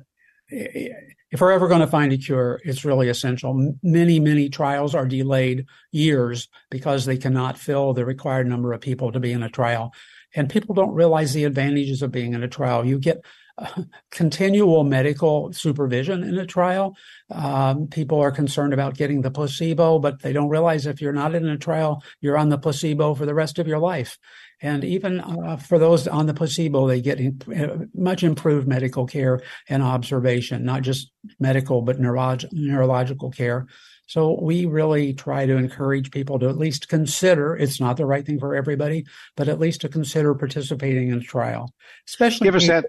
if 0.50 1.40
we're 1.40 1.52
ever 1.52 1.68
going 1.68 1.80
to 1.80 1.86
find 1.86 2.12
a 2.12 2.18
cure, 2.18 2.60
it's 2.64 2.84
really 2.84 3.08
essential. 3.08 3.74
Many, 3.82 4.18
many 4.18 4.48
trials 4.48 4.94
are 4.94 5.06
delayed 5.06 5.66
years 5.92 6.48
because 6.70 7.04
they 7.04 7.16
cannot 7.16 7.58
fill 7.58 7.92
the 7.92 8.04
required 8.04 8.46
number 8.46 8.72
of 8.72 8.80
people 8.80 9.12
to 9.12 9.20
be 9.20 9.32
in 9.32 9.42
a 9.42 9.48
trial. 9.48 9.92
And 10.34 10.50
people 10.50 10.74
don't 10.74 10.94
realize 10.94 11.32
the 11.32 11.44
advantages 11.44 12.02
of 12.02 12.12
being 12.12 12.34
in 12.34 12.42
a 12.42 12.48
trial. 12.48 12.84
You 12.84 12.98
get 12.98 13.24
uh, 13.58 13.82
continual 14.10 14.84
medical 14.84 15.52
supervision 15.52 16.22
in 16.22 16.38
a 16.38 16.46
trial. 16.46 16.96
Um, 17.30 17.88
people 17.88 18.20
are 18.20 18.30
concerned 18.30 18.72
about 18.72 18.96
getting 18.96 19.22
the 19.22 19.30
placebo, 19.30 19.98
but 19.98 20.22
they 20.22 20.32
don't 20.32 20.48
realize 20.48 20.86
if 20.86 21.00
you're 21.00 21.12
not 21.12 21.34
in 21.34 21.48
a 21.48 21.58
trial, 21.58 22.02
you're 22.20 22.38
on 22.38 22.48
the 22.48 22.58
placebo 22.58 23.14
for 23.14 23.26
the 23.26 23.34
rest 23.34 23.58
of 23.58 23.68
your 23.68 23.78
life. 23.78 24.18
And 24.62 24.84
even 24.84 25.20
uh, 25.20 25.56
for 25.56 25.78
those 25.78 26.06
on 26.06 26.26
the 26.26 26.34
placebo, 26.34 26.86
they 26.86 27.00
get 27.00 27.18
in, 27.18 27.40
uh, 27.56 27.86
much 27.94 28.22
improved 28.22 28.68
medical 28.68 29.06
care 29.06 29.40
and 29.68 29.82
observation, 29.82 30.64
not 30.64 30.82
just 30.82 31.10
medical, 31.38 31.80
but 31.82 32.00
neurolog- 32.00 32.52
neurological 32.52 33.30
care. 33.30 33.66
So 34.06 34.38
we 34.42 34.66
really 34.66 35.14
try 35.14 35.46
to 35.46 35.56
encourage 35.56 36.10
people 36.10 36.40
to 36.40 36.48
at 36.48 36.58
least 36.58 36.88
consider, 36.88 37.56
it's 37.56 37.80
not 37.80 37.96
the 37.96 38.06
right 38.06 38.26
thing 38.26 38.40
for 38.40 38.56
everybody, 38.56 39.06
but 39.36 39.48
at 39.48 39.60
least 39.60 39.82
to 39.82 39.88
consider 39.88 40.34
participating 40.34 41.10
in 41.10 41.18
a 41.18 41.20
trial. 41.20 41.72
Especially 42.08 42.46
give 42.46 42.56
us 42.56 42.66
that. 42.66 42.86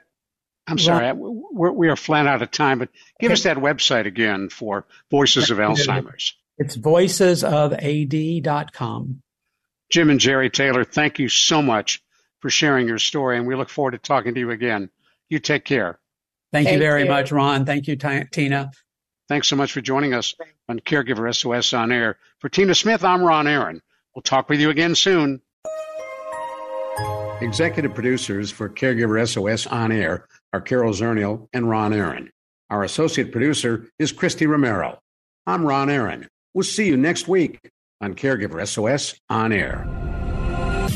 I'm 0.68 0.80
sorry, 0.80 1.12
we're, 1.14 1.72
we 1.72 1.90
are 1.90 1.96
flat 1.96 2.28
out 2.28 2.42
of 2.42 2.50
time, 2.52 2.80
but 2.80 2.90
give 3.20 3.30
okay. 3.30 3.34
us 3.34 3.44
that 3.44 3.58
website 3.58 4.08
again 4.08 4.50
for 4.50 4.86
Voices 5.10 5.52
of 5.52 5.60
Alzheimer's. 5.60 6.36
It's 6.58 6.76
voicesofad.com. 6.78 9.22
Jim 9.92 10.10
and 10.10 10.22
Jerry 10.22 10.50
Taylor, 10.50 10.86
thank 10.86 11.20
you 11.20 11.28
so 11.28 11.62
much 11.62 12.02
for 12.40 12.50
sharing 12.50 12.88
your 12.88 12.98
story, 12.98 13.38
and 13.38 13.46
we 13.46 13.56
look 13.56 13.70
forward 13.70 13.92
to 13.92 13.98
talking 13.98 14.34
to 14.34 14.40
you 14.40 14.52
again. 14.52 14.90
You 15.30 15.40
take 15.40 15.66
care. 15.66 16.00
Thank, 16.54 16.68
Thank 16.68 16.76
you 16.76 16.80
very 16.80 17.04
you. 17.04 17.10
much, 17.10 17.32
Ron. 17.32 17.66
Thank 17.66 17.88
you, 17.88 17.98
Tina. 17.98 18.72
Thanks 19.28 19.48
so 19.48 19.56
much 19.56 19.74
for 19.74 19.82
joining 19.82 20.14
us 20.14 20.34
on 20.68 20.80
Caregiver 20.80 21.34
SOS 21.34 21.74
on 21.74 21.92
Air. 21.92 22.18
For 22.40 22.50
Tina 22.50 22.74
Smith, 22.74 23.04
I'm 23.04 23.22
Ron 23.22 23.48
Aaron. 23.48 23.82
We'll 24.16 24.24
talk 24.24 24.50
with 24.50 24.60
you 24.60 24.70
again 24.70 24.96
soon. 24.96 25.42
Executive 27.42 27.94
producers 27.94 28.50
for 28.52 28.70
Caregiver 28.70 29.28
SOS 29.28 29.68
on 29.68 29.92
Air 29.92 30.28
are 30.54 30.62
Carol 30.62 30.94
Zernial 30.94 31.48
and 31.54 31.70
Ron 31.70 31.94
Aaron. 31.94 32.32
Our 32.70 32.84
associate 32.84 33.32
producer 33.32 33.88
is 34.00 34.12
Christy 34.12 34.48
Romero. 34.48 35.00
I'm 35.46 35.66
Ron 35.66 35.90
Aaron. 35.90 36.28
We'll 36.54 36.64
see 36.64 36.88
you 36.88 36.98
next 36.98 37.28
week 37.28 37.60
on 38.02 38.16
Caregiver 38.16 38.68
SOS 38.68 39.20
On 39.30 39.52
Air. 39.52 40.01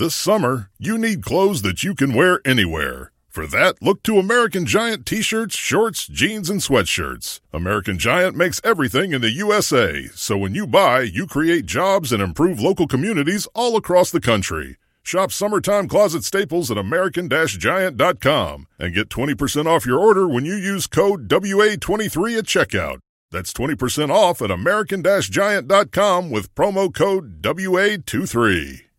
This 0.00 0.14
summer, 0.14 0.70
you 0.78 0.96
need 0.96 1.22
clothes 1.22 1.60
that 1.60 1.84
you 1.84 1.94
can 1.94 2.14
wear 2.14 2.40
anywhere. 2.42 3.12
For 3.28 3.46
that, 3.48 3.82
look 3.82 4.02
to 4.04 4.18
American 4.18 4.64
Giant 4.64 5.04
t 5.04 5.20
shirts, 5.20 5.54
shorts, 5.54 6.06
jeans, 6.06 6.48
and 6.48 6.62
sweatshirts. 6.62 7.40
American 7.52 7.98
Giant 7.98 8.34
makes 8.34 8.62
everything 8.64 9.12
in 9.12 9.20
the 9.20 9.30
USA, 9.30 10.08
so 10.14 10.38
when 10.38 10.54
you 10.54 10.66
buy, 10.66 11.02
you 11.02 11.26
create 11.26 11.66
jobs 11.66 12.12
and 12.12 12.22
improve 12.22 12.58
local 12.58 12.86
communities 12.86 13.46
all 13.54 13.76
across 13.76 14.10
the 14.10 14.22
country. 14.22 14.78
Shop 15.02 15.32
summertime 15.32 15.86
closet 15.86 16.24
staples 16.24 16.70
at 16.70 16.78
American 16.78 17.28
Giant.com 17.28 18.68
and 18.78 18.94
get 18.94 19.10
20% 19.10 19.66
off 19.66 19.84
your 19.84 19.98
order 19.98 20.26
when 20.26 20.46
you 20.46 20.54
use 20.54 20.86
code 20.86 21.28
WA23 21.28 22.38
at 22.38 22.44
checkout. 22.46 23.00
That's 23.30 23.52
20% 23.52 24.08
off 24.08 24.40
at 24.40 24.50
American 24.50 25.02
Giant.com 25.02 26.30
with 26.30 26.54
promo 26.54 26.90
code 26.90 27.42
WA23. 27.42 28.89